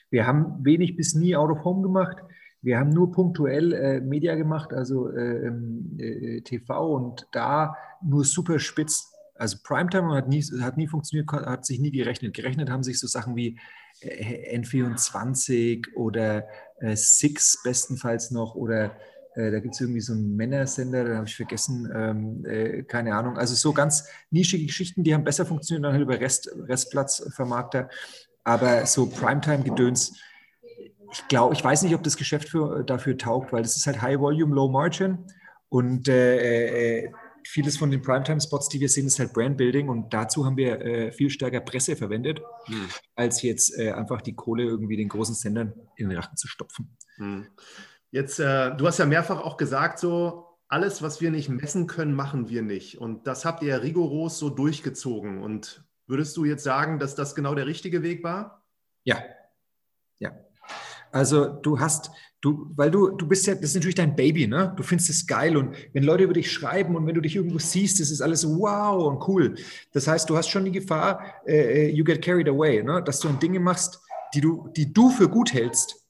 Wir 0.10 0.26
haben 0.26 0.64
wenig 0.64 0.96
bis 0.96 1.14
nie 1.16 1.36
Out 1.36 1.52
of 1.52 1.64
Home 1.64 1.82
gemacht. 1.82 2.18
Wir 2.62 2.80
haben 2.80 2.90
nur 2.90 3.12
punktuell 3.12 3.74
äh, 3.74 4.02
Media 4.02 4.36
gemacht, 4.36 4.74
also 4.74 5.10
äh, 5.10 5.48
ähm, 5.48 5.98
äh, 6.00 6.42
TV 6.42 6.96
und 6.96 7.28
da 7.32 7.76
nur 8.02 8.24
super 8.24 8.58
spitz. 8.60 9.14
Also 9.36 9.58
Primetime 9.64 10.14
hat 10.14 10.28
nie, 10.28 10.42
hat 10.62 10.78
nie 10.78 10.88
funktioniert, 10.88 11.32
hat 11.32 11.66
sich 11.66 11.80
nie 11.80 11.92
gerechnet. 11.92 12.34
Gerechnet 12.34 12.70
haben 12.70 12.84
sich 12.84 13.00
so 13.00 13.08
Sachen 13.08 13.36
wie 13.36 13.60
äh, 14.02 14.58
N24 14.58 15.94
oder 15.96 16.48
äh, 16.80 16.96
Six 16.96 17.62
bestenfalls 17.64 18.32
noch 18.32 18.56
oder 18.56 18.96
äh, 19.36 19.52
da 19.52 19.60
gibt 19.60 19.76
es 19.76 19.82
irgendwie 19.82 20.02
so 20.02 20.14
einen 20.14 20.36
Männersender, 20.36 21.04
da 21.04 21.16
habe 21.18 21.28
ich 21.28 21.36
vergessen, 21.36 21.92
ähm, 21.94 22.46
äh, 22.46 22.84
keine 22.84 23.16
Ahnung. 23.16 23.38
Also 23.38 23.54
so 23.54 23.74
ganz 23.74 24.08
nischige 24.32 24.66
Geschichten, 24.66 25.04
die 25.04 25.14
haben 25.14 25.24
besser 25.24 25.46
funktioniert 25.46 25.86
dann 25.86 25.94
halt 25.94 26.02
über 26.02 26.20
Rest, 26.20 26.50
Restplatzvermarkter. 26.68 27.90
Aber 28.44 28.86
so 28.86 29.08
Primetime-Gedöns, 29.08 30.14
ich 31.12 31.28
glaube, 31.28 31.54
ich 31.54 31.64
weiß 31.64 31.84
nicht, 31.84 31.96
ob 31.96 32.04
das 32.04 32.18
Geschäft 32.18 32.50
für, 32.50 32.84
dafür 32.84 33.18
taugt, 33.18 33.52
weil 33.52 33.64
das 33.64 33.76
ist 33.76 33.88
halt 33.88 34.02
High 34.02 34.20
Volume, 34.20 34.56
Low 34.56 34.70
Margin. 34.70 35.18
Und 35.70 36.08
äh, 36.08 37.10
vieles 37.46 37.78
von 37.78 37.92
den 37.92 38.02
Primetime-Spots, 38.02 38.70
die 38.70 38.80
wir 38.80 38.90
sehen, 38.90 39.08
ist 39.08 39.20
halt 39.20 39.34
Brandbuilding 39.34 39.90
und 39.90 40.14
dazu 40.14 40.46
haben 40.46 40.58
wir 40.58 40.82
äh, 40.82 41.12
viel 41.12 41.30
stärker 41.30 41.62
Presse 41.62 41.96
verwendet, 41.96 42.42
hm. 42.66 42.90
als 43.16 43.42
jetzt 43.42 43.78
äh, 43.78 43.92
einfach 43.92 44.22
die 44.22 44.36
Kohle 44.36 44.64
irgendwie 44.64 44.98
den 44.98 45.10
großen 45.10 45.36
Sendern 45.36 45.74
in 45.96 46.10
den 46.10 46.18
Rachen 46.18 46.38
zu 46.38 46.48
stopfen. 46.48 46.98
Hm. 47.18 47.48
Jetzt, 48.12 48.40
äh, 48.40 48.76
du 48.76 48.88
hast 48.88 48.98
ja 48.98 49.06
mehrfach 49.06 49.42
auch 49.42 49.58
gesagt, 49.58 50.00
so 50.00 50.46
alles, 50.68 51.02
was 51.02 51.22
wir 51.22 51.32
nicht 51.32 51.50
messen 51.50 51.88
können, 51.88 52.14
machen 52.14 52.50
wir 52.50 52.62
nicht. 52.62 53.00
Und 53.00 53.28
das 53.28 53.46
habt 53.46 53.62
ihr 53.62 53.70
ja 53.70 53.78
rigoros 53.78 54.40
so 54.40 54.50
durchgezogen. 54.50 55.44
Und 55.44 55.86
würdest 56.08 56.36
du 56.38 56.46
jetzt 56.46 56.64
sagen, 56.64 57.00
dass 57.00 57.16
das 57.16 57.36
genau 57.36 57.56
der 57.56 57.68
richtige 57.68 58.04
Weg 58.04 58.24
war? 58.24 58.66
Ja. 59.04 59.18
Ja. 59.18 59.24
Also 61.16 61.46
du 61.46 61.80
hast, 61.80 62.12
du, 62.42 62.72
weil 62.76 62.92
du, 62.92 63.10
du 63.10 63.28
bist 63.28 63.48
ja, 63.48 63.56
das 63.56 63.70
ist 63.70 63.76
natürlich 63.76 63.96
dein 63.96 64.16
Baby, 64.16 64.48
ne? 64.48 64.74
Du 64.76 64.84
findest 64.84 65.10
es 65.10 65.26
geil 65.26 65.56
und 65.56 65.76
wenn 65.94 66.04
Leute 66.04 66.26
über 66.26 66.34
dich 66.34 66.52
schreiben 66.52 66.96
und 66.96 67.08
wenn 67.08 67.16
du 67.16 67.22
dich 67.22 67.36
irgendwo 67.36 67.58
siehst, 67.58 68.00
das 68.00 68.12
ist 68.12 68.22
alles 68.22 68.46
wow 68.46 69.08
und 69.08 69.28
cool. 69.28 69.56
Das 69.94 70.08
heißt, 70.08 70.30
du 70.30 70.38
hast 70.38 70.50
schon 70.50 70.66
die 70.66 70.72
Gefahr, 70.72 71.24
äh, 71.48 71.88
äh 71.88 71.90
you 71.90 72.04
get 72.04 72.22
carried 72.22 72.50
away, 72.50 72.84
ne? 72.84 73.02
Dass 73.04 73.20
du 73.20 73.30
Dinge 73.30 73.60
machst, 73.60 74.00
die 74.34 74.42
du, 74.42 74.70
die 74.76 74.92
du 74.92 75.10
für 75.10 75.30
gut 75.30 75.54
hältst 75.54 76.06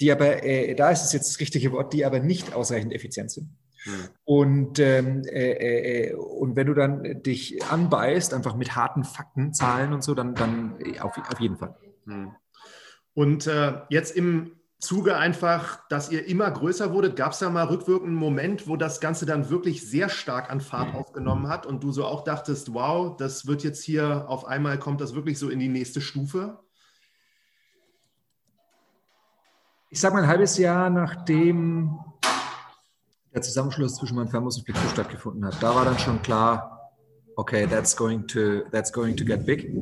die 0.00 0.12
aber, 0.12 0.44
äh, 0.44 0.74
da 0.74 0.90
ist 0.90 1.04
es 1.04 1.12
jetzt 1.12 1.28
das 1.28 1.40
richtige 1.40 1.72
Wort, 1.72 1.92
die 1.92 2.04
aber 2.04 2.20
nicht 2.20 2.54
ausreichend 2.54 2.92
effizient 2.92 3.30
sind. 3.30 3.50
Hm. 3.82 3.92
Und, 4.24 4.78
ähm, 4.78 5.22
äh, 5.24 6.10
äh, 6.10 6.14
und 6.14 6.56
wenn 6.56 6.66
du 6.66 6.74
dann 6.74 7.22
dich 7.22 7.62
anbeißt, 7.64 8.34
einfach 8.34 8.56
mit 8.56 8.76
harten 8.76 9.04
Fakten, 9.04 9.52
Zahlen 9.54 9.92
und 9.92 10.02
so, 10.02 10.14
dann, 10.14 10.34
dann 10.34 10.74
auf, 11.00 11.16
auf 11.16 11.40
jeden 11.40 11.56
Fall. 11.56 11.74
Hm. 12.06 12.32
Und 13.18 13.48
äh, 13.48 13.80
jetzt 13.88 14.14
im 14.14 14.52
Zuge 14.78 15.16
einfach, 15.16 15.80
dass 15.88 16.08
ihr 16.12 16.28
immer 16.28 16.48
größer 16.48 16.92
wurdet, 16.92 17.16
gab 17.16 17.32
es 17.32 17.40
da 17.40 17.50
mal 17.50 17.64
rückwirkend 17.64 18.10
einen 18.10 18.16
Moment, 18.16 18.68
wo 18.68 18.76
das 18.76 19.00
Ganze 19.00 19.26
dann 19.26 19.50
wirklich 19.50 19.84
sehr 19.84 20.08
stark 20.08 20.52
an 20.52 20.60
Fahrt 20.60 20.94
aufgenommen 20.94 21.48
hat 21.48 21.66
und 21.66 21.82
du 21.82 21.90
so 21.90 22.04
auch 22.04 22.22
dachtest, 22.22 22.72
wow, 22.74 23.16
das 23.16 23.48
wird 23.48 23.64
jetzt 23.64 23.82
hier 23.82 24.28
auf 24.28 24.44
einmal, 24.44 24.78
kommt 24.78 25.00
das 25.00 25.16
wirklich 25.16 25.36
so 25.36 25.48
in 25.48 25.58
die 25.58 25.66
nächste 25.66 26.00
Stufe? 26.00 26.60
ich 29.90 30.00
sage 30.00 30.14
mal 30.14 30.22
ein 30.22 30.28
halbes 30.28 30.56
Jahr 30.58 30.88
nachdem 30.90 31.98
der 33.34 33.42
Zusammenschluss 33.42 33.96
zwischen 33.96 34.16
meinem 34.16 34.28
Fernbus 34.28 34.58
und 34.58 34.64
Flixbus 34.64 34.92
stattgefunden 34.92 35.44
hat, 35.44 35.60
da 35.60 35.74
war 35.74 35.84
dann 35.84 35.98
schon 35.98 36.22
klar, 36.22 36.92
okay, 37.36 37.66
that's 37.66 37.96
going 37.96 38.26
to, 38.28 38.60
that's 38.70 38.92
going 38.92 39.16
to 39.16 39.24
get 39.24 39.44
big. 39.44 39.74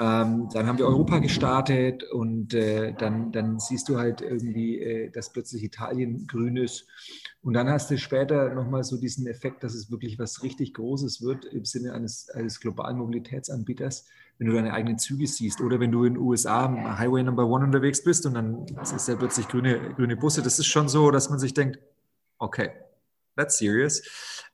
Ähm, 0.00 0.48
dann 0.52 0.66
haben 0.66 0.78
wir 0.78 0.86
Europa 0.86 1.18
gestartet 1.18 2.04
und 2.04 2.54
äh, 2.54 2.94
dann, 2.94 3.32
dann 3.32 3.60
siehst 3.60 3.88
du 3.88 3.98
halt 3.98 4.22
irgendwie, 4.22 4.80
äh, 4.80 5.10
dass 5.10 5.30
plötzlich 5.30 5.62
Italien 5.62 6.26
grün 6.26 6.56
ist. 6.56 6.86
Und 7.42 7.52
dann 7.52 7.68
hast 7.68 7.90
du 7.90 7.98
später 7.98 8.54
nochmal 8.54 8.82
so 8.82 8.96
diesen 8.96 9.26
Effekt, 9.26 9.62
dass 9.62 9.74
es 9.74 9.90
wirklich 9.90 10.18
was 10.18 10.42
richtig 10.42 10.72
Großes 10.74 11.22
wird 11.22 11.44
im 11.44 11.66
Sinne 11.66 11.92
eines, 11.92 12.30
eines 12.30 12.60
globalen 12.60 12.96
Mobilitätsanbieters 12.96 14.06
wenn 14.40 14.46
du 14.46 14.54
deine 14.54 14.72
eigenen 14.72 14.98
Züge 14.98 15.26
siehst 15.26 15.60
oder 15.60 15.80
wenn 15.80 15.92
du 15.92 16.04
in 16.04 16.14
den 16.14 16.22
USA 16.22 16.66
Highway 16.98 17.22
Number 17.22 17.46
One 17.46 17.62
unterwegs 17.62 18.02
bist 18.02 18.24
und 18.24 18.32
dann 18.32 18.64
ist 18.80 19.06
ja 19.06 19.14
plötzlich 19.14 19.46
grüne, 19.48 19.92
grüne 19.96 20.16
Busse. 20.16 20.40
Das 20.40 20.58
ist 20.58 20.66
schon 20.66 20.88
so, 20.88 21.10
dass 21.10 21.28
man 21.28 21.38
sich 21.38 21.52
denkt, 21.52 21.78
okay, 22.38 22.70
that's 23.36 23.58
serious. 23.58 24.02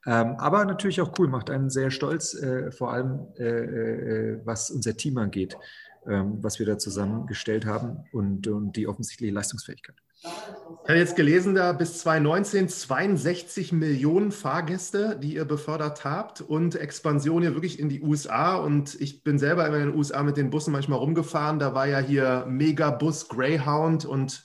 Ähm, 0.06 0.36
aber 0.38 0.64
natürlich 0.64 1.00
auch 1.00 1.12
cool, 1.18 1.28
macht 1.28 1.50
einen 1.50 1.68
sehr 1.68 1.90
stolz, 1.90 2.34
äh, 2.34 2.70
vor 2.70 2.92
allem 2.92 3.26
äh, 3.38 3.44
äh, 3.44 4.40
was 4.44 4.70
unser 4.70 4.96
Team 4.96 5.18
angeht, 5.18 5.58
ähm, 6.06 6.38
was 6.42 6.58
wir 6.60 6.66
da 6.66 6.78
zusammengestellt 6.78 7.66
haben 7.66 8.04
und, 8.12 8.46
und 8.46 8.76
die 8.76 8.86
offensichtliche 8.86 9.32
Leistungsfähigkeit. 9.32 9.96
Ich 10.22 10.88
habe 10.88 10.98
jetzt 10.98 11.16
gelesen, 11.16 11.54
da 11.54 11.72
bis 11.72 11.98
2019 11.98 12.68
62 12.68 13.72
Millionen 13.72 14.32
Fahrgäste, 14.32 15.18
die 15.20 15.34
ihr 15.34 15.44
befördert 15.44 16.04
habt 16.04 16.40
und 16.40 16.76
Expansion 16.76 17.42
hier 17.42 17.54
wirklich 17.54 17.78
in 17.78 17.88
die 17.88 18.00
USA. 18.00 18.56
Und 18.56 18.98
ich 19.00 19.22
bin 19.22 19.38
selber 19.38 19.66
immer 19.66 19.78
in 19.78 19.90
den 19.90 19.96
USA 19.96 20.22
mit 20.22 20.36
den 20.36 20.50
Bussen 20.50 20.72
manchmal 20.72 20.98
rumgefahren. 20.98 21.58
Da 21.58 21.74
war 21.74 21.86
ja 21.86 21.98
hier 21.98 22.46
Megabus, 22.48 23.28
Greyhound 23.28 24.04
und 24.04 24.44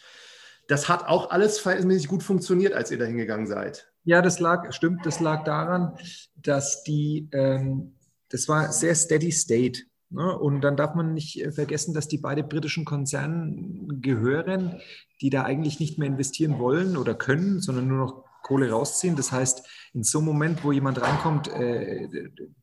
das 0.67 0.89
hat 0.89 1.07
auch 1.07 1.31
alles 1.31 1.59
verhältnismäßig 1.59 2.07
gut 2.07 2.23
funktioniert, 2.23 2.73
als 2.73 2.91
ihr 2.91 2.97
da 2.97 3.05
hingegangen 3.05 3.47
seid. 3.47 3.90
Ja, 4.03 4.21
das 4.21 4.39
lag, 4.39 4.73
stimmt, 4.73 5.05
das 5.05 5.19
lag 5.19 5.43
daran, 5.43 5.95
dass 6.35 6.83
die, 6.83 7.29
ähm, 7.33 7.93
das 8.29 8.47
war 8.47 8.71
sehr 8.71 8.95
steady 8.95 9.31
state. 9.31 9.83
Ne? 10.09 10.37
Und 10.37 10.61
dann 10.61 10.75
darf 10.75 10.95
man 10.95 11.13
nicht 11.13 11.41
äh, 11.41 11.51
vergessen, 11.51 11.93
dass 11.93 12.07
die 12.07 12.17
beiden 12.17 12.47
britischen 12.47 12.83
Konzernen 12.83 14.01
gehören, 14.01 14.81
die 15.21 15.29
da 15.29 15.43
eigentlich 15.43 15.79
nicht 15.79 15.97
mehr 15.97 16.07
investieren 16.07 16.59
wollen 16.59 16.97
oder 16.97 17.13
können, 17.13 17.61
sondern 17.61 17.87
nur 17.87 17.97
noch 17.97 18.30
Kohle 18.41 18.71
rausziehen. 18.71 19.15
Das 19.15 19.31
heißt, 19.31 19.67
in 19.93 20.03
so 20.03 20.19
einem 20.19 20.27
Moment, 20.27 20.63
wo 20.63 20.71
jemand 20.71 21.01
reinkommt, 21.01 21.49
äh, 21.49 22.07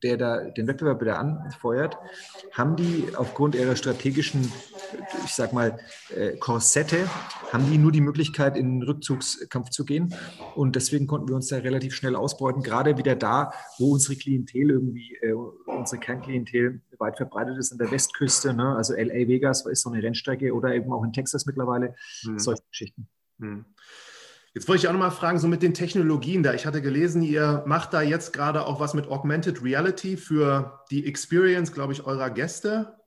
der 0.01 0.17
da 0.17 0.49
den 0.49 0.67
Wettbewerb 0.67 0.99
wieder 1.01 1.19
anfeuert, 1.19 1.97
haben 2.53 2.75
die 2.75 3.07
aufgrund 3.15 3.53
ihrer 3.53 3.75
strategischen, 3.75 4.51
ich 5.25 5.35
sag 5.35 5.53
mal, 5.53 5.77
äh, 6.15 6.37
Korsette, 6.37 7.07
haben 7.53 7.69
die 7.69 7.77
nur 7.77 7.91
die 7.91 8.01
Möglichkeit, 8.01 8.57
in 8.57 8.79
den 8.79 8.83
Rückzugskampf 8.83 9.69
zu 9.69 9.85
gehen. 9.85 10.15
Und 10.55 10.75
deswegen 10.75 11.05
konnten 11.05 11.27
wir 11.27 11.35
uns 11.35 11.47
da 11.47 11.57
relativ 11.57 11.93
schnell 11.93 12.15
ausbeuten, 12.15 12.63
gerade 12.63 12.97
wieder 12.97 13.15
da, 13.15 13.53
wo 13.77 13.93
unsere 13.93 14.15
Klientel 14.15 14.71
irgendwie, 14.71 15.15
äh, 15.21 15.33
unsere 15.33 15.99
Kernklientel 15.99 16.81
weit 16.97 17.17
verbreitet 17.17 17.57
ist 17.57 17.71
an 17.71 17.77
der 17.77 17.91
Westküste, 17.91 18.53
ne? 18.53 18.75
also 18.75 18.93
LA 18.93 19.27
Vegas 19.27 19.65
ist 19.65 19.81
so 19.81 19.89
eine 19.91 20.03
Rennstrecke 20.03 20.53
oder 20.53 20.73
eben 20.73 20.91
auch 20.91 21.03
in 21.03 21.13
Texas 21.13 21.45
mittlerweile, 21.45 21.95
hm. 22.23 22.39
solche 22.39 22.63
Geschichten. 22.69 23.07
Hm. 23.39 23.65
Jetzt 24.59 24.67
wollte 24.67 24.81
ich 24.81 24.87
auch 24.89 24.91
nochmal 24.91 25.11
fragen, 25.11 25.39
so 25.39 25.47
mit 25.47 25.63
den 25.63 25.73
Technologien 25.73 26.43
da. 26.43 26.53
Ich 26.53 26.65
hatte 26.65 26.81
gelesen, 26.81 27.21
ihr 27.21 27.63
macht 27.65 27.93
da 27.93 28.01
jetzt 28.01 28.33
gerade 28.33 28.65
auch 28.65 28.81
was 28.81 28.93
mit 28.93 29.07
Augmented 29.07 29.63
Reality 29.63 30.17
für 30.17 30.81
die 30.91 31.07
Experience, 31.07 31.71
glaube 31.71 31.93
ich, 31.93 32.05
eurer 32.05 32.29
Gäste. 32.29 32.97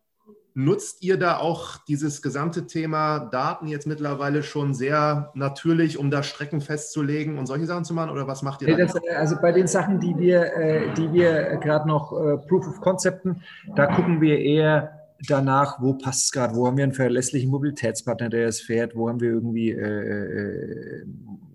Nutzt 0.54 1.02
ihr 1.02 1.18
da 1.18 1.36
auch 1.36 1.76
dieses 1.86 2.22
gesamte 2.22 2.66
Thema 2.66 3.18
Daten 3.18 3.66
jetzt 3.66 3.86
mittlerweile 3.86 4.42
schon 4.42 4.72
sehr 4.72 5.30
natürlich, 5.34 5.98
um 5.98 6.10
da 6.10 6.22
Strecken 6.22 6.62
festzulegen 6.62 7.36
und 7.36 7.44
solche 7.44 7.66
Sachen 7.66 7.84
zu 7.84 7.92
machen? 7.92 8.08
Oder 8.08 8.26
was 8.26 8.40
macht 8.40 8.62
ihr 8.62 8.74
da? 8.74 8.86
Das, 8.86 8.94
also 9.14 9.36
bei 9.38 9.52
den 9.52 9.66
Sachen, 9.66 10.00
die 10.00 10.16
wir, 10.16 10.56
äh, 10.56 10.94
die 10.94 11.12
wir 11.12 11.58
gerade 11.58 11.86
noch 11.86 12.12
äh, 12.12 12.38
Proof 12.48 12.66
of 12.66 12.80
Concepten, 12.80 13.42
da 13.76 13.94
gucken 13.94 14.22
wir 14.22 14.38
eher 14.38 15.02
danach, 15.28 15.82
wo 15.82 15.92
passt 15.92 16.24
es 16.24 16.32
gerade, 16.32 16.54
wo 16.54 16.66
haben 16.66 16.78
wir 16.78 16.84
einen 16.84 16.94
verlässlichen 16.94 17.50
Mobilitätspartner, 17.50 18.30
der 18.30 18.48
es 18.48 18.62
fährt, 18.62 18.96
wo 18.96 19.10
haben 19.10 19.20
wir 19.20 19.30
irgendwie 19.30 19.70
äh, 19.70 21.02
äh 21.02 21.06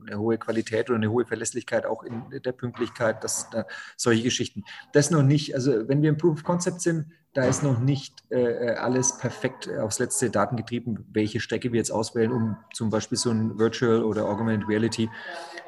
eine 0.08 0.20
hohe 0.20 0.38
Qualität 0.38 0.90
oder 0.90 0.98
eine 0.98 1.12
hohe 1.12 1.26
Verlässlichkeit 1.26 1.86
auch 1.86 2.04
in 2.04 2.24
der 2.44 2.52
Pünktlichkeit, 2.52 3.24
das, 3.24 3.50
da, 3.50 3.66
solche 3.96 4.24
Geschichten. 4.24 4.64
Das 4.94 5.12
noch 5.12 5.24
nicht, 5.24 5.56
also 5.56 5.88
wenn 5.88 6.02
wir 6.02 6.10
im 6.10 6.18
Proof 6.18 6.40
of 6.40 6.44
Concept 6.44 6.82
sind, 6.82 7.08
da 7.34 7.44
ist 7.44 7.62
noch 7.62 7.80
nicht 7.80 8.24
äh, 8.32 8.72
alles 8.72 9.20
perfekt 9.20 9.70
aufs 9.70 10.00
letzte 10.00 10.32
Daten 10.32 10.58
getrieben, 10.58 11.06
welche 11.12 11.40
Strecke 11.40 11.72
wir 11.72 11.78
jetzt 11.78 11.92
auswählen, 11.92 12.32
um 12.32 12.58
zum 12.74 12.90
Beispiel 12.90 13.18
so 13.18 13.30
ein 13.30 13.60
Virtual 13.60 14.04
oder 14.04 14.26
Augmented 14.26 14.68
Reality 14.68 15.08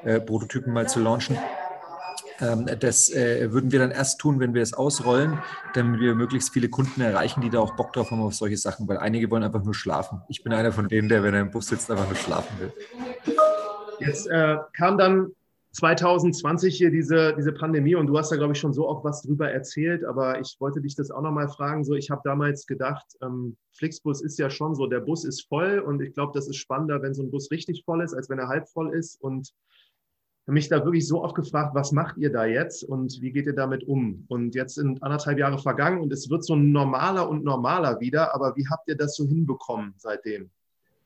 äh, 0.03 0.19
Prototypen 0.19 0.73
mal 0.73 0.89
zu 0.89 0.99
launchen. 0.99 1.37
Ähm, 2.41 2.65
das 2.79 3.09
äh, 3.09 3.51
würden 3.51 3.71
wir 3.71 3.79
dann 3.79 3.91
erst 3.91 4.19
tun, 4.19 4.39
wenn 4.39 4.53
wir 4.53 4.61
es 4.61 4.73
ausrollen, 4.73 5.39
damit 5.73 5.99
wir 5.99 6.15
möglichst 6.15 6.51
viele 6.51 6.69
Kunden 6.69 7.01
erreichen, 7.01 7.41
die 7.41 7.49
da 7.49 7.59
auch 7.59 7.75
Bock 7.75 7.93
drauf 7.93 8.11
haben 8.11 8.21
auf 8.21 8.35
solche 8.35 8.57
Sachen, 8.57 8.87
weil 8.87 8.97
einige 8.97 9.29
wollen 9.29 9.43
einfach 9.43 9.63
nur 9.63 9.73
schlafen. 9.73 10.21
Ich 10.29 10.43
bin 10.43 10.53
einer 10.53 10.71
von 10.71 10.87
denen, 10.87 11.09
der, 11.09 11.23
wenn 11.23 11.33
er 11.33 11.41
im 11.41 11.51
Bus 11.51 11.67
sitzt, 11.67 11.91
einfach 11.91 12.07
nur 12.07 12.15
schlafen 12.15 12.59
will. 12.59 12.73
Jetzt 13.99 14.27
äh, 14.27 14.57
kam 14.73 14.97
dann 14.97 15.31
2020 15.71 16.75
hier 16.75 16.89
diese, 16.89 17.35
diese 17.37 17.51
Pandemie 17.51 17.95
und 17.95 18.07
du 18.07 18.17
hast 18.17 18.31
da, 18.31 18.37
glaube 18.37 18.53
ich, 18.53 18.59
schon 18.59 18.73
so 18.73 18.87
auch 18.87 19.03
was 19.03 19.21
drüber 19.21 19.51
erzählt, 19.51 20.03
aber 20.03 20.39
ich 20.39 20.55
wollte 20.59 20.81
dich 20.81 20.95
das 20.95 21.11
auch 21.11 21.21
nochmal 21.21 21.47
fragen. 21.47 21.83
So, 21.83 21.93
ich 21.93 22.09
habe 22.09 22.21
damals 22.23 22.65
gedacht, 22.65 23.05
ähm, 23.21 23.55
Flixbus 23.73 24.21
ist 24.21 24.39
ja 24.39 24.49
schon 24.49 24.73
so, 24.73 24.87
der 24.87 24.99
Bus 24.99 25.25
ist 25.25 25.47
voll 25.47 25.79
und 25.79 26.01
ich 26.01 26.13
glaube, 26.13 26.31
das 26.33 26.47
ist 26.47 26.57
spannender, 26.57 27.01
wenn 27.01 27.13
so 27.13 27.21
ein 27.21 27.29
Bus 27.29 27.51
richtig 27.51 27.83
voll 27.85 28.03
ist, 28.03 28.13
als 28.13 28.29
wenn 28.29 28.39
er 28.39 28.47
halb 28.47 28.67
voll 28.69 28.93
ist. 28.95 29.21
Und 29.21 29.53
mich 30.47 30.67
da 30.67 30.83
wirklich 30.83 31.07
so 31.07 31.23
oft 31.23 31.35
gefragt, 31.35 31.75
was 31.75 31.91
macht 31.91 32.17
ihr 32.17 32.31
da 32.31 32.45
jetzt 32.45 32.83
und 32.83 33.21
wie 33.21 33.31
geht 33.31 33.45
ihr 33.45 33.53
damit 33.53 33.83
um? 33.83 34.25
Und 34.29 34.55
jetzt 34.55 34.75
sind 34.75 35.01
anderthalb 35.03 35.37
Jahre 35.37 35.59
vergangen 35.59 36.01
und 36.01 36.11
es 36.11 36.29
wird 36.29 36.43
so 36.43 36.55
normaler 36.55 37.29
und 37.29 37.43
normaler 37.43 37.99
wieder, 37.99 38.33
aber 38.33 38.55
wie 38.55 38.67
habt 38.67 38.87
ihr 38.87 38.97
das 38.97 39.15
so 39.15 39.25
hinbekommen 39.25 39.93
seitdem? 39.97 40.49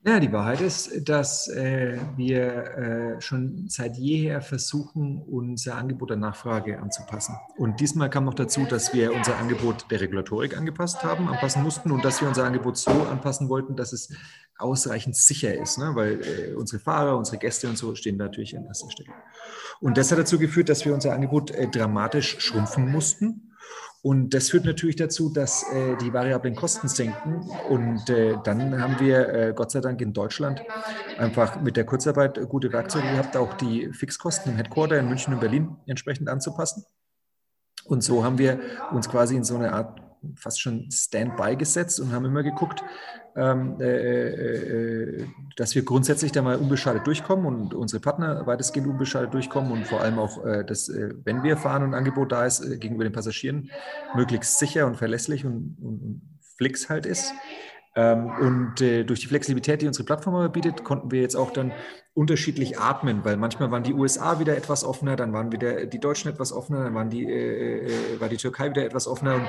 Ja, 0.06 0.20
die 0.20 0.30
Wahrheit 0.32 0.60
ist, 0.60 1.08
dass 1.08 1.48
äh, 1.48 1.98
wir 2.14 3.16
äh, 3.16 3.20
schon 3.22 3.64
seit 3.68 3.96
jeher 3.96 4.42
versuchen, 4.42 5.22
unser 5.22 5.76
Angebot 5.76 6.10
der 6.10 6.18
Nachfrage 6.18 6.78
anzupassen. 6.78 7.36
Und 7.56 7.80
diesmal 7.80 8.10
kam 8.10 8.26
noch 8.26 8.34
dazu, 8.34 8.66
dass 8.68 8.92
wir 8.92 9.14
unser 9.14 9.38
Angebot 9.38 9.90
der 9.90 10.02
Regulatorik 10.02 10.58
angepasst 10.58 11.02
haben, 11.04 11.26
anpassen 11.26 11.62
mussten 11.62 11.90
und 11.90 12.04
dass 12.04 12.20
wir 12.20 12.28
unser 12.28 12.44
Angebot 12.44 12.76
so 12.76 12.90
anpassen 12.90 13.48
wollten, 13.48 13.76
dass 13.76 13.94
es 13.94 14.12
ausreichend 14.58 15.16
sicher 15.16 15.54
ist, 15.54 15.78
ne? 15.78 15.92
weil 15.94 16.20
äh, 16.22 16.54
unsere 16.54 16.82
Fahrer, 16.82 17.16
unsere 17.16 17.38
Gäste 17.38 17.66
und 17.66 17.78
so 17.78 17.94
stehen 17.94 18.18
natürlich 18.18 18.58
an 18.58 18.66
erster 18.66 18.90
Stelle. 18.90 19.08
Und 19.80 19.96
das 19.96 20.12
hat 20.12 20.18
dazu 20.18 20.38
geführt, 20.38 20.68
dass 20.68 20.84
wir 20.84 20.92
unser 20.92 21.14
Angebot 21.14 21.50
äh, 21.50 21.66
dramatisch 21.66 22.40
schrumpfen 22.40 22.92
mussten 22.92 23.53
und 24.04 24.34
das 24.34 24.50
führt 24.50 24.66
natürlich 24.66 24.96
dazu, 24.96 25.30
dass 25.30 25.62
äh, 25.72 25.96
die 25.96 26.12
variablen 26.12 26.54
Kosten 26.54 26.88
sinken. 26.88 27.48
Und 27.70 28.10
äh, 28.10 28.36
dann 28.44 28.78
haben 28.78 29.00
wir 29.00 29.28
äh, 29.30 29.52
Gott 29.56 29.70
sei 29.70 29.80
Dank 29.80 29.98
in 30.02 30.12
Deutschland 30.12 30.62
einfach 31.16 31.58
mit 31.62 31.78
der 31.78 31.86
Kurzarbeit 31.86 32.38
gute 32.50 32.70
Werkzeuge 32.70 33.08
gehabt, 33.08 33.34
auch 33.34 33.54
die 33.54 33.90
Fixkosten 33.94 34.52
im 34.52 34.58
Headquarter 34.58 34.98
in 34.98 35.08
München 35.08 35.32
und 35.32 35.40
Berlin 35.40 35.78
entsprechend 35.86 36.28
anzupassen. 36.28 36.84
Und 37.86 38.04
so 38.04 38.22
haben 38.22 38.36
wir 38.36 38.60
uns 38.92 39.08
quasi 39.08 39.36
in 39.36 39.44
so 39.44 39.56
eine 39.56 39.72
Art 39.72 40.02
fast 40.36 40.60
schon 40.60 40.90
Standby 40.90 41.56
gesetzt 41.56 41.98
und 41.98 42.12
haben 42.12 42.26
immer 42.26 42.42
geguckt, 42.42 42.84
ähm, 43.36 43.80
äh, 43.80 43.84
äh, 43.84 45.20
äh, 45.20 45.26
dass 45.56 45.74
wir 45.74 45.84
grundsätzlich 45.84 46.32
da 46.32 46.42
mal 46.42 46.56
unbeschadet 46.56 47.06
durchkommen 47.06 47.46
und 47.46 47.74
unsere 47.74 48.00
Partner 48.00 48.46
weitestgehend 48.46 48.88
unbeschadet 48.88 49.34
durchkommen 49.34 49.72
und 49.72 49.86
vor 49.86 50.00
allem 50.00 50.18
auch, 50.18 50.44
äh, 50.44 50.64
dass, 50.64 50.88
äh, 50.88 51.14
wenn 51.24 51.42
wir 51.42 51.56
fahren 51.56 51.82
und 51.82 51.90
ein 51.90 51.94
Angebot 51.94 52.30
da 52.30 52.46
ist, 52.46 52.60
äh, 52.60 52.78
gegenüber 52.78 53.04
den 53.04 53.12
Passagieren 53.12 53.70
möglichst 54.14 54.58
sicher 54.58 54.86
und 54.86 54.96
verlässlich 54.96 55.44
und, 55.44 55.76
und, 55.80 56.02
und 56.02 56.22
flix 56.56 56.88
halt 56.88 57.06
ist. 57.06 57.32
Ähm, 57.96 58.26
und 58.40 58.80
durch 58.80 59.20
die 59.20 59.26
Flexibilität, 59.28 59.82
die 59.82 59.86
unsere 59.86 60.04
Plattform 60.04 60.50
bietet, 60.50 60.82
konnten 60.82 61.12
wir 61.12 61.20
jetzt 61.20 61.36
auch 61.36 61.52
dann 61.52 61.72
unterschiedlich 62.14 62.78
atmen, 62.78 63.24
weil 63.24 63.36
manchmal 63.36 63.72
waren 63.72 63.82
die 63.82 63.92
USA 63.92 64.38
wieder 64.38 64.56
etwas 64.56 64.84
offener, 64.84 65.16
dann 65.16 65.32
waren 65.32 65.50
wieder 65.50 65.84
die 65.86 65.98
Deutschen 65.98 66.30
etwas 66.30 66.52
offener, 66.52 66.84
dann 66.84 66.94
waren 66.94 67.10
die, 67.10 67.24
äh, 67.24 67.86
äh, 67.86 68.20
war 68.20 68.28
die 68.28 68.36
Türkei 68.36 68.70
wieder 68.70 68.84
etwas 68.84 69.08
offener. 69.08 69.34
Und, 69.34 69.48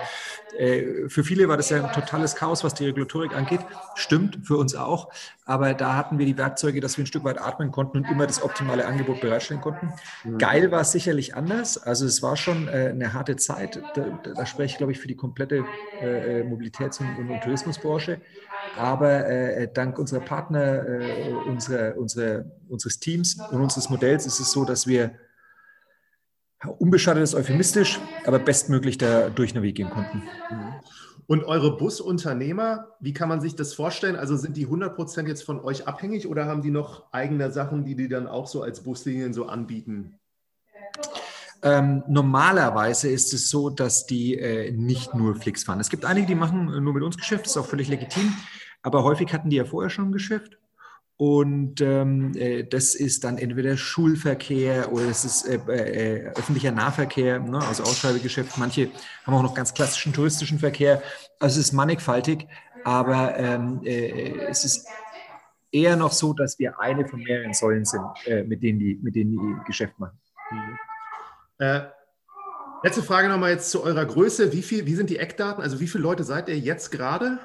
äh, 0.58 1.08
für 1.08 1.24
viele 1.24 1.48
war 1.48 1.58
das 1.58 1.70
ja 1.70 1.86
ein 1.86 1.94
totales 1.94 2.36
Chaos, 2.36 2.64
was 2.64 2.74
die 2.74 2.86
Regulatorik 2.88 3.36
angeht. 3.36 3.60
Stimmt, 3.94 4.40
für 4.48 4.58
uns 4.58 4.74
auch. 4.74 5.12
Aber 5.46 5.76
da 5.76 5.96
hatten 5.96 6.18
wir 6.18 6.26
die 6.26 6.40
Werkzeuge, 6.40 6.82
dass 6.82 6.98
wir 6.98 7.04
ein 7.04 7.08
Stück 7.08 7.24
weit 7.24 7.40
atmen 7.40 7.72
konnten 7.72 8.00
und 8.00 8.10
immer 8.10 8.26
das 8.26 8.42
optimale 8.42 8.88
Angebot 8.88 9.22
bereitstellen 9.22 9.62
konnten. 9.62 9.94
Mhm. 10.24 10.40
Geil 10.40 10.72
war 10.72 10.82
es 10.82 10.92
sicherlich 10.92 11.36
anders. 11.36 11.78
Also 11.78 12.08
es 12.08 12.24
war 12.24 12.36
schon 12.36 12.68
äh, 12.68 12.90
eine 12.90 13.14
harte 13.14 13.36
Zeit. 13.36 13.80
Da, 13.94 14.20
da, 14.24 14.46
spreche 14.48 14.72
ich, 14.74 14.78
glaube 14.78 14.92
ich, 14.92 15.00
für 15.00 15.08
die 15.08 15.16
komplette 15.16 15.64
äh, 16.02 16.42
Mobilitäts- 16.42 17.00
und, 17.00 17.30
und 17.30 17.42
Tourismusbranche. 17.42 18.22
Aber 18.78 19.28
äh, 19.28 19.70
dank 19.72 20.00
unserer 20.00 20.22
Partner, 20.22 20.88
äh, 20.88 21.32
unserer, 21.48 21.96
unserer, 21.98 22.46
unseres 22.70 23.00
Teams 23.00 23.38
und 23.52 23.62
unseres 23.62 23.90
Modells 23.90 24.26
ist 24.26 24.40
es 24.40 24.52
so, 24.52 24.66
dass 24.66 24.88
wir 24.88 25.16
unbeschadet 26.80 27.24
ist 27.24 27.36
euphemistisch, 27.36 28.00
aber 28.26 28.40
bestmöglich 28.40 28.98
da 28.98 29.30
durchnavigieren 29.30 29.92
konnten. 29.92 30.24
Und 31.28 31.44
eure 31.44 31.76
Busunternehmer, 31.78 32.90
wie 33.00 33.14
kann 33.14 33.30
man 33.30 33.42
sich 33.42 33.56
das 33.56 33.74
vorstellen? 33.74 34.16
Also 34.16 34.36
sind 34.36 34.58
die 34.58 34.68
100% 34.68 35.28
jetzt 35.28 35.44
von 35.44 35.60
euch 35.60 35.88
abhängig 35.88 36.28
oder 36.28 36.46
haben 36.46 36.62
die 36.62 36.72
noch 36.72 37.12
eigene 37.12 37.52
Sachen, 37.52 37.84
die 37.84 37.96
die 37.96 38.08
dann 38.08 38.28
auch 38.28 38.48
so 38.48 38.62
als 38.62 38.84
Buslinien 38.84 39.34
so 39.34 39.48
anbieten? 39.48 40.20
Ähm, 41.64 42.04
normalerweise 42.08 43.10
ist 43.10 43.34
es 43.34 43.50
so, 43.50 43.72
dass 43.72 44.06
die 44.06 44.38
äh, 44.38 44.72
nicht 44.72 45.16
nur 45.16 45.36
Flix 45.36 45.64
fahren. 45.64 45.80
Es 45.80 45.90
gibt 45.90 46.06
einige, 46.06 46.28
die 46.28 46.36
machen 46.36 46.66
nur 46.84 46.94
mit 46.94 47.02
uns 47.02 47.18
Geschäft, 47.18 47.46
das 47.46 47.54
ist 47.54 47.58
auch 47.58 47.66
völlig 47.66 47.88
legitim. 47.88 48.32
Aber 48.84 49.04
häufig 49.04 49.34
hatten 49.34 49.50
die 49.50 49.56
ja 49.56 49.66
vorher 49.66 49.90
schon 49.90 50.10
ein 50.10 50.12
Geschäft. 50.12 50.60
Und 51.18 51.80
ähm, 51.80 52.34
äh, 52.36 52.64
das 52.64 52.94
ist 52.94 53.24
dann 53.24 53.38
entweder 53.38 53.78
Schulverkehr 53.78 54.92
oder 54.92 55.06
es 55.06 55.24
ist 55.24 55.46
äh, 55.46 55.56
äh, 55.56 56.28
öffentlicher 56.36 56.72
Nahverkehr, 56.74 57.40
ne, 57.40 57.60
also 57.60 57.84
Ausschreibegeschäft. 57.84 58.58
Manche 58.58 58.90
haben 59.26 59.34
auch 59.34 59.44
noch 59.44 59.54
ganz 59.54 59.74
klassischen 59.74 60.12
touristischen 60.12 60.60
Verkehr. 60.60 61.02
Also 61.40 61.60
es 61.60 61.68
ist 61.68 61.74
mannigfaltig, 61.74 62.48
aber 62.84 63.38
ähm, 63.38 63.80
äh, 63.86 64.40
es 64.50 64.66
ist 64.66 64.88
eher 65.72 65.96
noch 65.96 66.12
so, 66.12 66.34
dass 66.34 66.60
wir 66.60 66.80
eine 66.82 67.08
von 67.08 67.22
mehreren 67.22 67.54
Säulen 67.54 67.86
sind, 67.86 68.04
äh, 68.26 68.44
mit, 68.44 68.62
denen 68.62 68.80
die, 68.80 69.00
mit 69.02 69.16
denen 69.16 69.32
die 69.32 69.66
Geschäft 69.66 69.98
machen. 69.98 70.20
Mhm. 70.52 70.78
Äh, 71.60 71.82
letzte 72.84 73.04
Frage 73.04 73.30
nochmal 73.30 73.52
jetzt 73.52 73.72
zu 73.72 73.84
eurer 73.84 74.06
Größe. 74.06 74.52
Wie, 74.52 74.62
viel, 74.62 74.86
wie 74.86 74.96
sind 74.96 75.10
die 75.10 75.18
Eckdaten? 75.20 75.64
Also 75.64 75.80
wie 75.80 75.88
viele 75.88 76.04
Leute 76.04 76.26
seid 76.26 76.50
ihr 76.50 76.60
jetzt 76.60 76.92
gerade? 76.92 77.40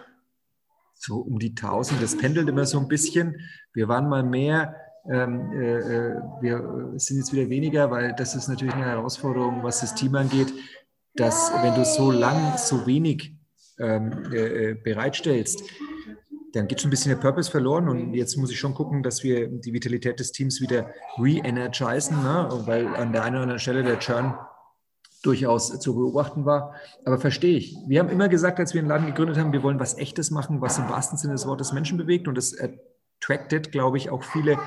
So 1.00 1.16
um 1.16 1.38
die 1.38 1.50
1000. 1.50 2.02
Das 2.02 2.16
pendelt 2.16 2.46
immer 2.48 2.66
so 2.66 2.78
ein 2.78 2.86
bisschen. 2.86 3.40
Wir 3.72 3.88
waren 3.88 4.08
mal 4.08 4.22
mehr. 4.22 4.76
Ähm, 5.10 5.50
äh, 5.52 5.78
äh, 5.78 6.14
wir 6.42 6.92
sind 6.96 7.16
jetzt 7.16 7.32
wieder 7.32 7.48
weniger, 7.48 7.90
weil 7.90 8.14
das 8.14 8.34
ist 8.34 8.48
natürlich 8.48 8.74
eine 8.74 8.84
Herausforderung, 8.84 9.62
was 9.62 9.80
das 9.80 9.94
Team 9.94 10.14
angeht, 10.14 10.52
dass 11.14 11.50
wenn 11.62 11.74
du 11.74 11.86
so 11.86 12.10
lang, 12.10 12.58
so 12.58 12.86
wenig 12.86 13.34
ähm, 13.78 14.12
äh, 14.30 14.72
äh 14.72 14.74
bereitstellst, 14.74 15.62
dann 16.52 16.68
geht 16.68 16.82
schon 16.82 16.88
ein 16.88 16.90
bisschen 16.90 17.14
der 17.14 17.20
Purpose 17.22 17.50
verloren 17.50 17.88
und 17.88 18.12
jetzt 18.12 18.36
muss 18.36 18.50
ich 18.50 18.58
schon 18.58 18.74
gucken, 18.74 19.02
dass 19.02 19.22
wir 19.22 19.48
die 19.48 19.72
Vitalität 19.72 20.20
des 20.20 20.32
Teams 20.32 20.60
wieder 20.60 20.92
re-energisen, 21.18 22.22
ne? 22.22 22.46
weil 22.66 22.86
an 22.88 23.12
der 23.12 23.22
einen 23.24 23.36
oder 23.36 23.42
anderen 23.44 23.60
Stelle 23.60 23.82
der 23.82 23.98
Churn 24.00 24.34
durchaus 25.22 25.78
zu 25.80 25.94
beobachten 25.94 26.44
war. 26.44 26.74
Aber 27.04 27.18
verstehe 27.18 27.56
ich. 27.56 27.76
Wir 27.86 28.00
haben 28.00 28.08
immer 28.08 28.28
gesagt, 28.28 28.58
als 28.58 28.74
wir 28.74 28.82
den 28.82 28.88
Laden 28.88 29.06
gegründet 29.06 29.38
haben, 29.38 29.52
wir 29.52 29.62
wollen 29.62 29.80
was 29.80 29.98
Echtes 29.98 30.30
machen, 30.30 30.60
was 30.60 30.78
im 30.78 30.88
wahrsten 30.88 31.18
Sinne 31.18 31.34
des 31.34 31.46
Wortes 31.46 31.72
Menschen 31.72 31.98
bewegt 31.98 32.26
und 32.26 32.36
das 32.36 32.54
attracted, 32.58 33.72
glaube 33.72 33.98
ich, 33.98 34.10
auch 34.10 34.24
viele 34.24 34.58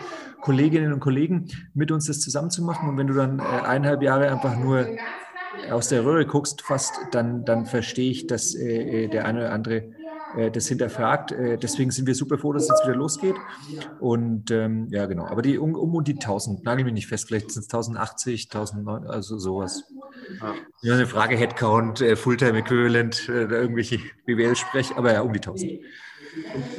Kolleginnen 0.42 0.94
und 0.94 1.00
Kollegen, 1.00 1.48
mit 1.74 1.92
uns 1.92 2.06
das 2.06 2.20
zusammenzumachen. 2.20 2.90
Und 2.90 2.98
wenn 2.98 3.08
du 3.08 3.14
dann 3.14 3.40
äh, 3.40 3.44
eineinhalb 3.44 4.02
Jahre 4.04 4.30
einfach 4.32 4.58
nur 4.58 4.88
aus 5.72 5.90
der 5.90 6.06
Röhre 6.06 6.26
guckst, 6.26 6.62
fast, 6.62 6.94
dann, 7.12 7.46
dann 7.46 7.66
verstehe 7.66 8.12
ich, 8.12 8.28
dass 8.28 8.56
äh, 8.56 9.06
äh 9.06 9.08
der 9.08 9.26
eine 9.26 9.40
oder 9.40 9.54
andere 9.54 9.92
äh, 10.38 10.52
das 10.52 10.68
hinterfragt. 10.68 11.32
Äh, 11.32 11.58
deswegen 11.58 11.92
sind 11.92 12.08
wir 12.08 12.16
super 12.16 12.38
froh, 12.38 12.54
dass 12.54 12.64
es 12.64 12.70
jetzt 12.70 12.86
wieder 12.86 12.96
losgeht. 12.96 13.36
Und 14.00 14.52
ähm, 14.52 14.88
ja, 14.90 15.06
genau. 15.06 15.26
Aber 15.26 15.42
die 15.42 15.58
um, 15.58 15.76
um 15.76 15.96
und 15.96 16.08
die 16.08 16.14
1000, 16.14 16.64
nagel 16.64 16.86
mich 16.86 16.94
nicht 16.94 17.08
fest, 17.08 17.28
vielleicht 17.28 17.52
sind 17.52 17.64
es 17.64 17.74
1080, 17.74 18.46
1009, 18.46 19.08
also 19.08 19.38
sowas. 19.38 19.84
Ja. 20.42 20.54
ja 20.82 20.94
eine 20.94 21.08
Frage, 21.08 21.36
Headcount, 21.36 22.02
äh, 22.02 22.16
Fulltime 22.16 22.60
Equivalent, 22.60 23.30
äh, 23.30 23.44
irgendwelche 23.44 24.00
BWL-Sprech, 24.26 24.96
aber 24.96 25.14
ja, 25.14 25.22
um 25.22 25.34
die 25.34 25.40
1000. 25.40 25.80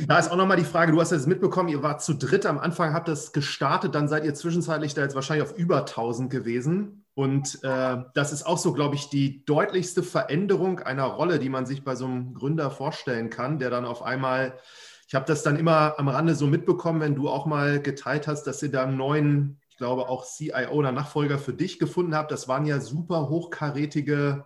Da 0.07 0.19
ist 0.19 0.31
auch 0.31 0.37
nochmal 0.37 0.57
die 0.57 0.65
Frage, 0.65 0.93
du 0.93 1.01
hast 1.01 1.13
es 1.13 1.27
mitbekommen, 1.27 1.69
ihr 1.69 1.83
wart 1.83 2.03
zu 2.03 2.15
dritt 2.15 2.45
am 2.47 2.59
Anfang, 2.59 2.93
habt 2.93 3.09
das 3.09 3.33
gestartet, 3.33 3.95
dann 3.95 4.09
seid 4.09 4.25
ihr 4.25 4.35
zwischenzeitlich 4.35 4.95
da 4.95 5.03
jetzt 5.03 5.15
wahrscheinlich 5.15 5.49
auf 5.49 5.57
über 5.57 5.79
1000 5.79 6.31
gewesen. 6.31 7.04
Und 7.15 7.63
äh, 7.63 7.97
das 8.15 8.33
ist 8.33 8.45
auch 8.45 8.59
so, 8.59 8.73
glaube 8.73 8.97
ich, 8.97 9.09
die 9.09 9.45
deutlichste 9.45 10.03
Veränderung 10.03 10.81
einer 10.81 11.05
Rolle, 11.05 11.39
die 11.39 11.49
man 11.49 11.65
sich 11.65 11.85
bei 11.85 11.95
so 11.95 12.07
einem 12.07 12.35
Gründer 12.35 12.71
vorstellen 12.71 13.31
kann, 13.31 13.59
der 13.61 13.71
dann 13.71 13.85
auf 13.85 14.03
einmal, 14.03 14.59
ich 15.07 15.15
habe 15.15 15.25
das 15.25 15.45
dann 15.45 15.57
immer 15.57 15.95
am 15.99 16.09
Rande 16.09 16.35
so 16.35 16.49
mitbekommen, 16.49 17.01
wenn 17.01 17.15
du 17.15 17.29
auch 17.29 17.47
mal 17.47 17.81
geteilt 17.81 18.27
hast, 18.27 18.45
dass 18.45 18.63
ihr 18.65 18.73
da 18.73 18.83
einen 18.83 18.97
neuen, 18.97 19.61
ich 19.69 19.77
glaube 19.77 20.09
auch 20.09 20.27
CIO 20.27 20.73
oder 20.73 20.91
Nachfolger 20.91 21.39
für 21.39 21.55
dich 21.55 21.79
gefunden 21.79 22.17
habt. 22.17 22.33
Das 22.33 22.49
waren 22.49 22.67
ja 22.67 22.81
super 22.81 23.29
hochkarätige 23.29 24.45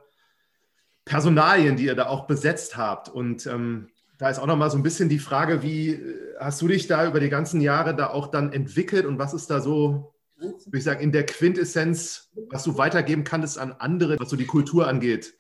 Personalien, 1.07 1.77
die 1.77 1.87
ihr 1.87 1.95
da 1.95 2.09
auch 2.09 2.27
besetzt 2.27 2.77
habt. 2.77 3.09
Und 3.09 3.47
ähm, 3.47 3.89
da 4.19 4.29
ist 4.29 4.39
auch 4.39 4.47
nochmal 4.47 4.71
so 4.71 4.77
ein 4.77 4.83
bisschen 4.83 5.09
die 5.09 5.21
Frage, 5.21 5.63
wie 5.63 5.99
hast 6.39 6.61
du 6.61 6.69
dich 6.69 6.87
da 6.87 7.07
über 7.07 7.21
die 7.21 7.31
ganzen 7.31 7.63
Jahre 7.63 7.97
da 7.97 8.09
auch 8.11 8.27
dann 8.27 8.53
entwickelt 8.53 9.07
und 9.07 9.19
was 9.19 9.33
ist 9.33 9.49
da 9.49 9.61
so 9.61 10.13
würde 10.38 10.79
ich 10.79 10.85
sagen, 10.85 11.01
in 11.01 11.12
der 11.12 11.27
Quintessenz, 11.27 12.31
was 12.51 12.64
du 12.64 12.79
weitergeben 12.79 13.24
kannst 13.24 13.59
an 13.59 13.72
andere, 13.72 14.18
was 14.18 14.31
so 14.31 14.37
die 14.37 14.46
Kultur 14.46 14.87
angeht? 14.87 15.35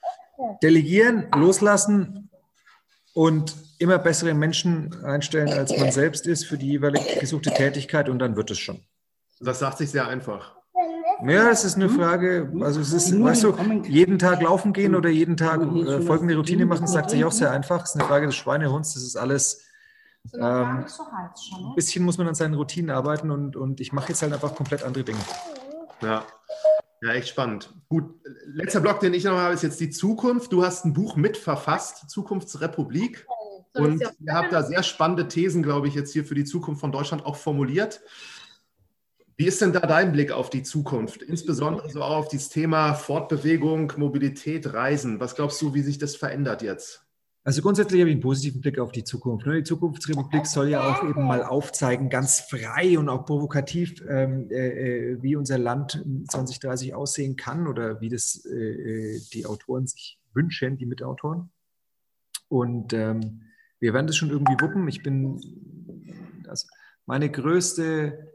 Delegieren, 0.62 1.28
loslassen 1.34 2.30
und 3.14 3.56
immer 3.78 3.98
bessere 3.98 4.34
Menschen 4.34 5.04
einstellen, 5.04 5.48
als 5.48 5.76
man 5.76 5.92
selbst 5.92 6.26
ist 6.26 6.46
für 6.46 6.58
die 6.58 6.68
jeweilige 6.68 7.20
gesuchte 7.20 7.50
Tätigkeit 7.50 8.08
und 8.08 8.18
dann 8.18 8.36
wird 8.36 8.50
es 8.50 8.58
schon. 8.58 8.80
Das 9.40 9.60
sagt 9.60 9.78
sich 9.78 9.90
sehr 9.90 10.08
einfach. 10.08 10.56
Ja, 11.26 11.50
es 11.50 11.64
ist 11.64 11.76
eine 11.76 11.88
Frage, 11.88 12.52
also 12.60 12.80
es 12.80 12.92
ist, 12.92 13.20
weißt 13.20 13.42
du, 13.42 13.54
jeden 13.88 14.20
Tag 14.20 14.40
laufen 14.40 14.72
gehen 14.72 14.94
oder 14.94 15.08
jeden 15.08 15.36
Tag 15.36 15.60
äh, 15.62 16.00
folgende 16.02 16.36
Routine 16.36 16.64
machen, 16.64 16.86
sagt 16.86 17.10
sich 17.10 17.24
auch 17.24 17.32
sehr 17.32 17.50
einfach. 17.50 17.82
Es 17.82 17.90
ist 17.90 17.96
eine 17.96 18.04
Frage 18.04 18.26
des 18.26 18.36
Schweinehunds, 18.36 18.94
das 18.94 19.02
ist 19.02 19.16
alles. 19.16 19.64
Ähm, 20.34 20.84
ein 20.84 21.74
bisschen 21.74 22.04
muss 22.04 22.18
man 22.18 22.28
an 22.28 22.34
seinen 22.34 22.54
Routinen 22.54 22.90
arbeiten 22.90 23.30
und, 23.30 23.56
und 23.56 23.80
ich 23.80 23.92
mache 23.92 24.08
jetzt 24.08 24.22
halt 24.22 24.32
einfach 24.32 24.54
komplett 24.54 24.82
andere 24.82 25.04
Dinge. 25.04 25.20
Ja. 26.02 26.24
Ja, 27.00 27.12
echt 27.12 27.28
spannend. 27.28 27.72
Gut, 27.88 28.12
letzter 28.46 28.80
Block, 28.80 28.98
den 29.00 29.14
ich 29.14 29.22
noch 29.24 29.36
habe, 29.36 29.54
ist 29.54 29.62
jetzt 29.62 29.78
die 29.80 29.90
Zukunft. 29.90 30.52
Du 30.52 30.64
hast 30.64 30.84
ein 30.84 30.92
Buch 30.92 31.14
mitverfasst, 31.14 32.10
Zukunftsrepublik. 32.10 33.24
Und 33.74 34.02
ihr 34.20 34.34
habt 34.34 34.52
da 34.52 34.62
sehr 34.62 34.82
spannende 34.82 35.28
Thesen, 35.28 35.62
glaube 35.62 35.86
ich, 35.86 35.94
jetzt 35.94 36.12
hier 36.12 36.24
für 36.24 36.34
die 36.34 36.44
Zukunft 36.44 36.80
von 36.80 36.90
Deutschland 36.90 37.24
auch 37.24 37.36
formuliert. 37.36 38.00
Wie 39.36 39.46
ist 39.46 39.60
denn 39.60 39.72
da 39.72 39.80
dein 39.80 40.10
Blick 40.10 40.32
auf 40.32 40.50
die 40.50 40.64
Zukunft? 40.64 41.22
Insbesondere 41.22 41.88
so 41.88 42.02
auch 42.02 42.16
auf 42.16 42.28
dieses 42.28 42.48
Thema 42.48 42.94
Fortbewegung, 42.94 43.92
Mobilität, 43.96 44.72
Reisen. 44.72 45.20
Was 45.20 45.36
glaubst 45.36 45.62
du, 45.62 45.74
wie 45.74 45.82
sich 45.82 45.98
das 45.98 46.16
verändert 46.16 46.62
jetzt? 46.62 47.06
Also 47.48 47.62
grundsätzlich 47.62 48.02
habe 48.02 48.10
ich 48.10 48.14
einen 48.16 48.20
positiven 48.20 48.60
Blick 48.60 48.78
auf 48.78 48.92
die 48.92 49.04
Zukunft. 49.04 49.46
Ne? 49.46 49.56
Die 49.56 49.62
Zukunftsrepublik 49.62 50.46
soll 50.46 50.68
ja 50.68 50.86
auch 50.86 51.02
eben 51.02 51.24
mal 51.24 51.42
aufzeigen, 51.42 52.10
ganz 52.10 52.40
frei 52.40 52.98
und 52.98 53.08
auch 53.08 53.24
provokativ, 53.24 54.04
ähm, 54.06 54.50
äh, 54.50 55.14
äh 55.14 55.22
wie 55.22 55.34
unser 55.34 55.56
Land 55.56 56.04
2030 56.28 56.92
aussehen 56.92 57.36
kann 57.36 57.66
oder 57.66 58.02
wie 58.02 58.10
das 58.10 58.44
äh, 58.44 59.18
die 59.32 59.46
Autoren 59.46 59.86
sich 59.86 60.20
wünschen, 60.34 60.76
die 60.76 60.84
Mitautoren. 60.84 61.48
Und 62.48 62.92
ähm, 62.92 63.44
wir 63.80 63.94
werden 63.94 64.08
das 64.08 64.18
schon 64.18 64.28
irgendwie 64.28 64.60
wuppen. 64.60 64.86
Ich 64.86 65.02
bin, 65.02 65.40
also 66.46 66.66
meine 67.06 67.30
größte 67.30 68.30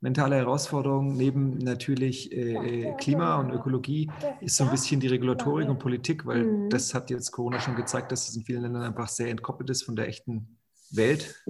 mentale 0.00 0.36
Herausforderung 0.36 1.14
neben 1.16 1.58
natürlich 1.58 2.32
äh, 2.32 2.88
äh, 2.88 2.94
Klima 2.96 3.38
und 3.38 3.50
Ökologie 3.50 4.10
ist 4.40 4.56
so 4.56 4.64
ein 4.64 4.70
bisschen 4.70 5.00
die 5.00 5.08
Regulatorik 5.08 5.68
und 5.68 5.78
Politik, 5.78 6.24
weil 6.26 6.44
mhm. 6.44 6.70
das 6.70 6.94
hat 6.94 7.10
jetzt 7.10 7.30
Corona 7.30 7.60
schon 7.60 7.76
gezeigt, 7.76 8.10
dass 8.10 8.28
es 8.28 8.36
in 8.36 8.44
vielen 8.44 8.62
Ländern 8.62 8.82
einfach 8.82 9.08
sehr 9.08 9.28
entkoppelt 9.28 9.68
ist 9.70 9.82
von 9.82 9.96
der 9.96 10.08
echten 10.08 10.58
Welt. 10.90 11.44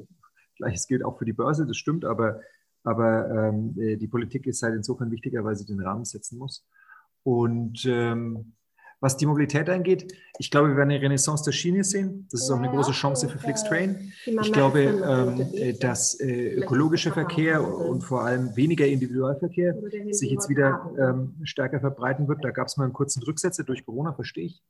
Gleiches 0.57 0.87
gilt 0.87 1.05
auch 1.05 1.19
für 1.19 1.25
die 1.25 1.33
Börse, 1.33 1.67
das 1.67 1.77
stimmt, 1.77 2.05
aber, 2.05 2.41
aber 2.83 3.31
ähm, 3.31 3.75
äh, 3.79 3.97
die 3.97 4.09
Politik 4.09 4.47
ist 4.47 4.63
halt 4.63 4.75
insofern 4.75 5.11
wichtiger, 5.11 5.45
weil 5.45 5.57
sie 5.57 5.67
den 5.67 5.81
Rahmen 5.81 6.05
setzen 6.05 6.39
muss. 6.39 6.67
Und 7.23 7.85
ähm, 7.87 8.53
was 9.01 9.17
die 9.17 9.27
Mobilität 9.27 9.69
angeht, 9.69 10.13
ich 10.39 10.51
glaube, 10.51 10.69
wir 10.69 10.77
werden 10.77 10.91
eine 10.91 11.01
Renaissance 11.01 11.45
der 11.45 11.53
Schiene 11.53 11.85
sehen. 11.85 12.27
Das 12.31 12.43
ist 12.43 12.51
auch 12.51 12.59
eine 12.59 12.69
große 12.69 12.93
Chance 12.93 13.29
für 13.29 13.39
Flixtrain. 13.39 14.13
Ich 14.25 14.53
glaube, 14.53 14.81
ähm, 14.81 15.49
äh, 15.55 15.73
dass 15.75 16.19
äh, 16.21 16.55
ökologischer 16.55 17.13
Verkehr 17.13 17.63
und 17.63 18.03
vor 18.03 18.23
allem 18.23 18.55
weniger 18.57 18.87
Individualverkehr 18.87 19.75
sich 20.11 20.31
jetzt 20.31 20.49
wieder 20.49 20.93
ähm, 20.99 21.35
stärker 21.45 21.81
verbreiten 21.81 22.29
wird. 22.29 22.45
Da 22.45 22.51
gab 22.51 22.69
es 22.69 22.77
mal 22.77 22.85
einen 22.85 22.93
kurzen 22.93 23.23
Rücksetzer 23.23 23.65
durch 23.65 23.85
Corona, 23.85 24.13
verstehe 24.13 24.47
ich. 24.47 24.63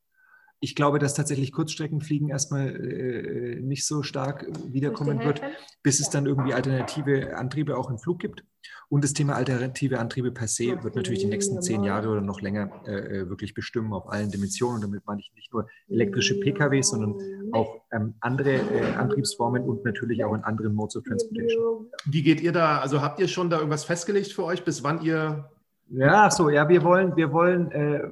Ich 0.61 0.75
glaube, 0.75 0.99
dass 0.99 1.15
tatsächlich 1.15 1.53
Kurzstreckenfliegen 1.53 2.29
erstmal 2.29 2.69
äh, 2.69 3.61
nicht 3.61 3.87
so 3.87 4.03
stark 4.03 4.47
wiederkommen 4.67 5.25
wird, 5.25 5.41
bis 5.83 6.01
es 6.01 6.11
dann 6.11 6.27
irgendwie 6.27 6.53
alternative 6.53 7.37
Antriebe 7.37 7.79
auch 7.79 7.91
im 7.91 7.99
Flug 7.99 8.19
gibt. 8.19 8.45
Und 8.91 9.05
das 9.05 9.13
Thema 9.13 9.37
alternative 9.37 9.99
Antriebe 9.99 10.33
per 10.33 10.49
se 10.49 10.83
wird 10.83 10.97
natürlich 10.97 11.21
die 11.21 11.27
nächsten 11.27 11.63
zehn 11.63 11.85
Jahre 11.85 12.09
oder 12.09 12.21
noch 12.21 12.41
länger 12.41 12.71
äh, 12.87 13.21
äh, 13.21 13.29
wirklich 13.31 13.55
bestimmen 13.55 13.93
auf 13.93 14.11
allen 14.11 14.31
Dimensionen. 14.31 14.77
Und 14.77 14.83
damit 14.83 15.07
meine 15.07 15.21
ich 15.21 15.33
nicht 15.35 15.53
nur 15.53 15.69
elektrische 15.89 16.39
PKWs, 16.41 16.91
sondern 16.91 17.15
auch 17.53 17.81
ähm, 17.93 18.15
andere 18.21 18.51
äh, 18.51 18.95
Antriebsformen 18.97 19.63
und 19.63 19.85
natürlich 19.85 20.25
auch 20.25 20.35
in 20.35 20.43
anderen 20.43 20.75
Modes 20.75 20.97
of 20.97 21.05
Transportation. 21.05 21.87
Wie 22.05 22.23
geht 22.23 22.41
ihr 22.41 22.53
da? 22.53 22.81
Also 22.81 23.01
habt 23.01 23.21
ihr 23.21 23.29
schon 23.29 23.49
da 23.49 23.59
irgendwas 23.59 23.85
festgelegt 23.85 24.33
für 24.33 24.45
euch, 24.45 24.65
bis 24.65 24.83
wann 24.83 25.03
ihr? 25.03 25.49
Ja, 25.89 26.31
so, 26.31 26.51
ja, 26.51 26.69
wir 26.69 26.85
wollen, 26.85 27.17
wir 27.17 27.33
wollen 27.33 27.71
äh, 27.73 28.03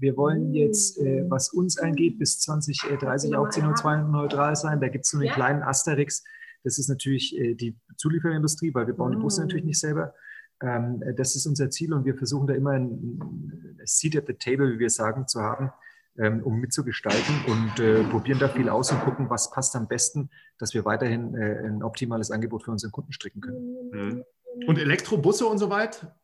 wir 0.00 0.16
wollen 0.16 0.54
jetzt, 0.54 0.98
äh, 0.98 1.24
was 1.28 1.50
uns 1.50 1.78
angeht, 1.78 2.18
bis 2.18 2.40
2030 2.40 3.36
auch 3.36 3.48
CO2-neutral 3.48 4.56
sein. 4.56 4.80
Da 4.80 4.88
gibt 4.88 5.04
es 5.04 5.10
so 5.10 5.18
einen 5.18 5.30
kleinen 5.30 5.62
Asterix. 5.62 6.24
Das 6.64 6.78
ist 6.78 6.88
natürlich 6.88 7.36
äh, 7.38 7.54
die 7.54 7.76
Zulieferindustrie, 7.96 8.74
weil 8.74 8.86
wir 8.86 8.94
bauen 8.94 9.12
die 9.12 9.18
Busse 9.18 9.40
natürlich 9.40 9.64
nicht 9.64 9.80
selber. 9.80 10.14
Ähm, 10.60 11.02
das 11.16 11.36
ist 11.36 11.46
unser 11.46 11.70
Ziel 11.70 11.92
und 11.92 12.04
wir 12.04 12.16
versuchen 12.16 12.46
da 12.46 12.54
immer 12.54 12.72
ein, 12.72 13.18
ein 13.20 13.80
Seat 13.84 14.16
at 14.16 14.26
the 14.26 14.34
table, 14.34 14.74
wie 14.74 14.78
wir 14.78 14.90
sagen, 14.90 15.26
zu 15.28 15.40
haben, 15.40 15.70
ähm, 16.18 16.42
um 16.42 16.58
mitzugestalten 16.58 17.34
und 17.46 17.80
äh, 17.80 18.02
probieren 18.04 18.40
da 18.40 18.48
viel 18.48 18.68
aus 18.68 18.90
und 18.90 19.00
gucken, 19.02 19.30
was 19.30 19.50
passt 19.50 19.76
am 19.76 19.86
besten, 19.86 20.30
dass 20.58 20.74
wir 20.74 20.84
weiterhin 20.84 21.34
äh, 21.34 21.66
ein 21.66 21.82
optimales 21.82 22.30
Angebot 22.30 22.64
für 22.64 22.72
unseren 22.72 22.90
Kunden 22.90 23.12
stricken 23.12 23.40
können. 23.40 23.90
Mhm. 23.92 24.24
Und 24.66 24.78
Elektrobusse 24.78 25.46
und 25.46 25.58
so 25.58 25.70
weiter? 25.70 26.16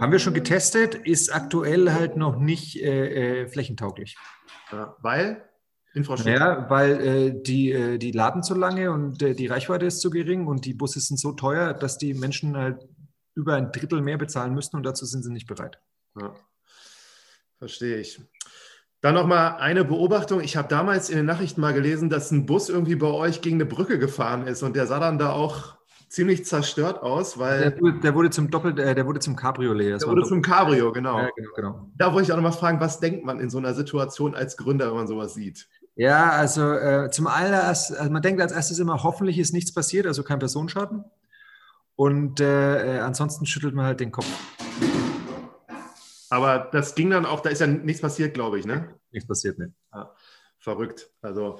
Haben 0.00 0.12
wir 0.12 0.18
schon 0.18 0.34
getestet, 0.34 0.94
ist 0.94 1.34
aktuell 1.34 1.92
halt 1.92 2.16
noch 2.16 2.38
nicht 2.38 2.76
äh, 2.82 3.42
äh, 3.42 3.48
flächentauglich. 3.48 4.16
Ja, 4.70 4.96
weil? 5.00 5.48
Infrastruktur. 5.94 6.40
Ja, 6.40 6.70
weil 6.70 7.00
äh, 7.00 7.42
die, 7.42 7.72
äh, 7.72 7.98
die 7.98 8.12
laden 8.12 8.42
zu 8.42 8.54
lange 8.54 8.90
und 8.92 9.22
äh, 9.22 9.34
die 9.34 9.46
Reichweite 9.46 9.86
ist 9.86 10.00
zu 10.00 10.10
gering 10.10 10.46
und 10.46 10.64
die 10.64 10.74
Busse 10.74 11.00
sind 11.00 11.18
so 11.18 11.32
teuer, 11.32 11.74
dass 11.74 11.98
die 11.98 12.14
Menschen 12.14 12.56
halt 12.56 12.86
über 13.34 13.54
ein 13.54 13.72
Drittel 13.72 14.02
mehr 14.02 14.18
bezahlen 14.18 14.54
müssen 14.54 14.76
und 14.76 14.84
dazu 14.84 15.06
sind 15.06 15.22
sie 15.22 15.32
nicht 15.32 15.46
bereit. 15.46 15.78
Ja. 16.18 16.34
Verstehe 17.58 17.98
ich. 17.98 18.20
Dann 19.00 19.14
nochmal 19.14 19.56
eine 19.56 19.84
Beobachtung. 19.84 20.40
Ich 20.40 20.56
habe 20.56 20.68
damals 20.68 21.10
in 21.10 21.16
den 21.16 21.26
Nachrichten 21.26 21.60
mal 21.60 21.74
gelesen, 21.74 22.08
dass 22.08 22.30
ein 22.30 22.46
Bus 22.46 22.68
irgendwie 22.68 22.94
bei 22.94 23.08
euch 23.08 23.40
gegen 23.40 23.56
eine 23.56 23.66
Brücke 23.66 23.98
gefahren 23.98 24.46
ist 24.46 24.62
und 24.62 24.76
der 24.76 24.86
sah 24.86 25.00
dann 25.00 25.18
da 25.18 25.32
auch 25.32 25.76
ziemlich 26.12 26.44
zerstört 26.44 27.02
aus, 27.02 27.38
weil. 27.38 27.72
Der, 27.72 27.92
der 27.92 28.14
wurde 28.14 28.30
zum 28.30 28.50
Doppel, 28.50 28.78
äh, 28.78 28.94
der 28.94 29.06
wurde 29.06 29.20
zum 29.20 29.34
Cabriolet. 29.34 30.00
der 30.00 30.08
wurde 30.08 30.24
zum 30.24 30.42
Cabrio, 30.42 30.92
genau. 30.92 31.18
Ja, 31.18 31.30
genau, 31.34 31.50
genau. 31.56 31.90
Da 31.96 32.12
wollte 32.12 32.26
ich 32.26 32.32
auch 32.32 32.36
nochmal 32.36 32.52
fragen, 32.52 32.80
was 32.80 33.00
denkt 33.00 33.24
man 33.24 33.40
in 33.40 33.48
so 33.48 33.58
einer 33.58 33.74
Situation 33.74 34.34
als 34.34 34.56
Gründer, 34.56 34.88
wenn 34.88 34.96
man 34.96 35.06
sowas 35.06 35.34
sieht? 35.34 35.68
Ja, 35.94 36.30
also 36.30 36.72
äh, 36.72 37.10
zum 37.10 37.26
allererst, 37.26 37.96
also 37.96 38.10
man 38.10 38.22
denkt 38.22 38.40
als 38.40 38.52
erstes 38.52 38.78
immer, 38.78 39.02
hoffentlich 39.02 39.38
ist 39.38 39.52
nichts 39.52 39.72
passiert, 39.72 40.06
also 40.06 40.22
kein 40.22 40.38
Personenschaden. 40.38 41.04
Und 41.96 42.40
äh, 42.40 42.96
äh, 42.96 42.98
ansonsten 43.00 43.46
schüttelt 43.46 43.74
man 43.74 43.86
halt 43.86 44.00
den 44.00 44.12
Kopf. 44.12 44.26
Aber 46.30 46.70
das 46.72 46.94
ging 46.94 47.10
dann 47.10 47.26
auch, 47.26 47.40
da 47.40 47.50
ist 47.50 47.60
ja 47.60 47.66
nichts 47.66 48.00
passiert, 48.00 48.32
glaube 48.34 48.58
ich, 48.58 48.66
ne? 48.66 48.94
Nichts 49.10 49.28
passiert, 49.28 49.58
ne? 49.58 49.72
Ja, 49.92 50.14
verrückt. 50.58 51.10
Also 51.20 51.58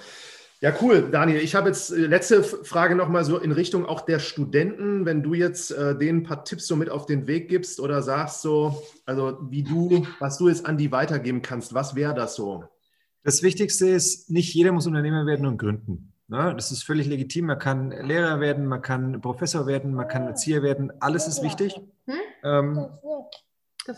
ja, 0.63 0.73
cool, 0.81 1.09
Daniel. 1.11 1.41
Ich 1.41 1.57
habe 1.57 1.71
jetzt 1.71 1.91
äh, 1.91 2.07
letzte 2.07 2.45
Frage 2.45 2.95
nochmal 2.95 3.25
so 3.25 3.37
in 3.37 3.51
Richtung 3.51 3.85
auch 3.85 4.03
der 4.03 4.21
Studenten. 4.21 5.05
Wenn 5.05 5.25
du 5.25 5.35
jetzt 5.35 5.73
äh, 5.73 5.99
denen 5.99 6.21
ein 6.21 6.23
paar 6.23 6.45
Tipps 6.45 6.69
so 6.69 6.77
mit 6.77 6.89
auf 6.89 7.05
den 7.05 7.27
Weg 7.27 7.49
gibst 7.49 7.81
oder 7.81 8.01
sagst 8.01 8.43
so, 8.43 8.81
also 9.05 9.39
wie 9.51 9.65
du, 9.65 10.07
was 10.21 10.39
du 10.39 10.49
jetzt 10.49 10.65
an 10.65 10.79
die 10.79 10.93
weitergeben 10.93 11.43
kannst, 11.43 11.75
was 11.75 11.97
wäre 11.97 12.15
das 12.15 12.37
so? 12.37 12.63
Das 13.25 13.43
Wichtigste 13.43 13.89
ist, 13.89 14.31
nicht 14.31 14.55
jeder 14.55 14.71
muss 14.71 14.87
Unternehmer 14.87 15.27
werden 15.27 15.47
und 15.47 15.59
gründen. 15.59 16.13
Ne? 16.29 16.55
Das 16.55 16.71
ist 16.71 16.85
völlig 16.85 17.09
legitim. 17.09 17.47
Man 17.47 17.59
kann 17.59 17.91
Lehrer 17.91 18.39
werden, 18.39 18.67
man 18.67 18.83
kann 18.83 19.21
Professor 19.21 19.67
werden, 19.67 19.93
man 19.95 20.07
kann 20.07 20.29
Erzieher 20.29 20.63
werden. 20.63 20.93
Alles 21.01 21.27
ist 21.27 21.43
wichtig. 21.43 21.81
Hm? 22.07 22.15
Ähm, 22.45 22.87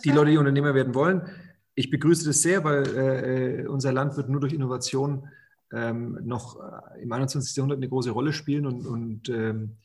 die 0.03 0.13
Leute, 0.13 0.31
die 0.31 0.39
Unternehmer 0.39 0.75
werden 0.75 0.95
wollen. 0.95 1.29
Ich 1.75 1.91
begrüße 1.91 2.25
das 2.25 2.41
sehr, 2.41 2.65
weil 2.65 2.87
äh, 2.87 3.61
äh 3.63 3.67
unser 3.67 3.93
Land 3.93 4.17
wird 4.17 4.31
nur 4.31 4.41
durch 4.41 4.55
Innovation 4.55 5.29
ähm, 5.75 6.19
noch 6.23 6.61
äh, 6.61 7.03
im 7.03 7.13
21. 7.13 7.57
Jahrhundert 7.57 7.79
eine 7.79 7.89
große 7.89 8.11
Rolle 8.11 8.33
spielen. 8.33 8.67
Und, 8.67 8.87
und 8.87 9.29
ähm, 9.29 9.77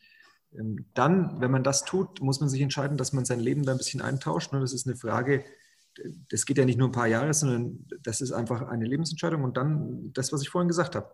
ähm, 0.57 0.85
dann, 0.93 1.39
wenn 1.41 1.51
man 1.51 1.63
das 1.63 1.85
tut, 1.85 2.21
muss 2.21 2.39
man 2.39 2.49
sich 2.49 2.61
entscheiden, 2.61 2.97
dass 2.97 3.13
man 3.13 3.25
sein 3.25 3.39
Leben 3.39 3.63
da 3.63 3.71
ein 3.71 3.77
bisschen 3.77 4.01
eintauscht. 4.01 4.53
Ne? 4.53 4.59
Das 4.59 4.73
ist 4.73 4.87
eine 4.87 4.95
Frage, 4.95 5.43
das 6.29 6.45
geht 6.45 6.57
ja 6.57 6.65
nicht 6.65 6.77
nur 6.77 6.87
ein 6.87 6.93
paar 6.93 7.07
Jahre, 7.07 7.33
sondern 7.33 7.85
das 8.03 8.21
ist 8.21 8.31
einfach 8.31 8.61
eine 8.67 8.85
Lebensentscheidung. 8.85 9.43
Und 9.43 9.57
dann 9.57 10.11
das, 10.13 10.31
was 10.31 10.41
ich 10.41 10.49
vorhin 10.49 10.67
gesagt 10.67 10.95
habe. 10.95 11.09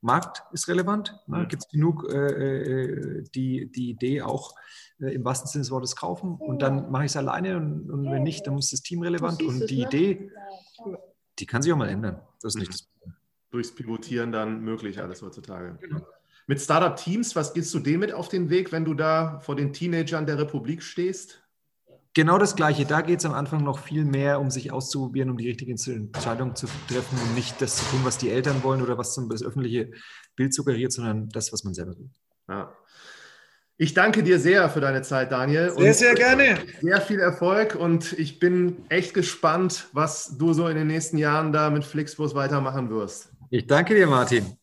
Markt 0.00 0.42
ist 0.52 0.68
relevant. 0.68 1.18
Ne? 1.26 1.38
Mhm. 1.38 1.48
Gibt 1.48 1.64
es 1.64 1.68
genug, 1.70 2.08
äh, 2.08 2.16
äh, 2.16 3.24
die 3.34 3.70
die 3.72 3.90
Idee 3.90 4.22
auch 4.22 4.54
äh, 5.00 5.12
im 5.12 5.24
wahrsten 5.24 5.48
Sinne 5.48 5.62
des 5.62 5.70
Wortes 5.70 5.96
kaufen 5.96 6.36
und 6.36 6.62
dann 6.62 6.90
mache 6.90 7.04
ich 7.04 7.12
es 7.12 7.16
alleine 7.16 7.56
und, 7.56 7.90
und, 7.90 8.10
wenn 8.10 8.22
nicht, 8.22 8.46
dann 8.46 8.54
muss 8.54 8.70
das 8.70 8.82
Team 8.82 9.02
relevant 9.02 9.42
und 9.42 9.68
die 9.68 9.78
ne? 9.78 9.86
Idee, 9.86 10.30
die 11.38 11.46
kann 11.46 11.62
sich 11.62 11.72
auch 11.72 11.76
mal 11.76 11.88
ändern. 11.88 12.20
Das 12.42 12.54
ist 12.54 12.60
nicht 12.60 12.72
das 12.72 12.82
Problem 12.82 12.97
durchs 13.50 13.74
Pivotieren 13.74 14.32
dann 14.32 14.62
möglich 14.62 15.00
alles 15.00 15.22
heutzutage. 15.22 15.78
Genau. 15.80 16.06
Mit 16.46 16.60
Startup-Teams, 16.60 17.36
was 17.36 17.52
gehst 17.52 17.74
du 17.74 17.78
dem 17.78 18.00
mit 18.00 18.12
auf 18.12 18.28
den 18.28 18.48
Weg, 18.48 18.72
wenn 18.72 18.84
du 18.84 18.94
da 18.94 19.38
vor 19.40 19.54
den 19.54 19.72
Teenagern 19.72 20.24
der 20.24 20.38
Republik 20.38 20.82
stehst? 20.82 21.42
Genau 22.14 22.38
das 22.38 22.56
Gleiche. 22.56 22.86
Da 22.86 23.02
geht 23.02 23.18
es 23.18 23.26
am 23.26 23.34
Anfang 23.34 23.62
noch 23.62 23.78
viel 23.78 24.04
mehr, 24.04 24.40
um 24.40 24.50
sich 24.50 24.72
auszuprobieren, 24.72 25.30
um 25.30 25.36
die 25.36 25.46
richtige 25.46 25.72
Entscheidung 25.72 26.56
zu 26.56 26.66
treffen 26.88 27.18
und 27.22 27.34
nicht 27.34 27.60
das 27.60 27.76
zu 27.76 27.84
tun, 27.90 28.00
was 28.02 28.18
die 28.18 28.30
Eltern 28.30 28.62
wollen 28.62 28.82
oder 28.82 28.96
was 28.96 29.14
das 29.14 29.42
öffentliche 29.42 29.90
Bild 30.36 30.54
suggeriert, 30.54 30.90
sondern 30.90 31.28
das, 31.28 31.52
was 31.52 31.64
man 31.64 31.74
selber 31.74 31.98
will. 31.98 32.10
Ja. 32.48 32.74
Ich 33.76 33.94
danke 33.94 34.24
dir 34.24 34.40
sehr 34.40 34.68
für 34.70 34.80
deine 34.80 35.02
Zeit, 35.02 35.30
Daniel. 35.30 35.70
Sehr, 35.70 35.94
sehr 35.94 36.14
gerne. 36.14 36.58
Sehr 36.80 37.00
viel 37.00 37.20
Erfolg 37.20 37.76
und 37.76 38.14
ich 38.14 38.40
bin 38.40 38.78
echt 38.88 39.14
gespannt, 39.14 39.86
was 39.92 40.36
du 40.38 40.52
so 40.52 40.66
in 40.66 40.76
den 40.76 40.88
nächsten 40.88 41.18
Jahren 41.18 41.52
da 41.52 41.70
mit 41.70 41.84
Flixbus 41.84 42.34
weitermachen 42.34 42.90
wirst. 42.90 43.28
Ich 43.50 43.66
danke 43.66 43.94
dir, 43.94 44.06
Martin. 44.06 44.57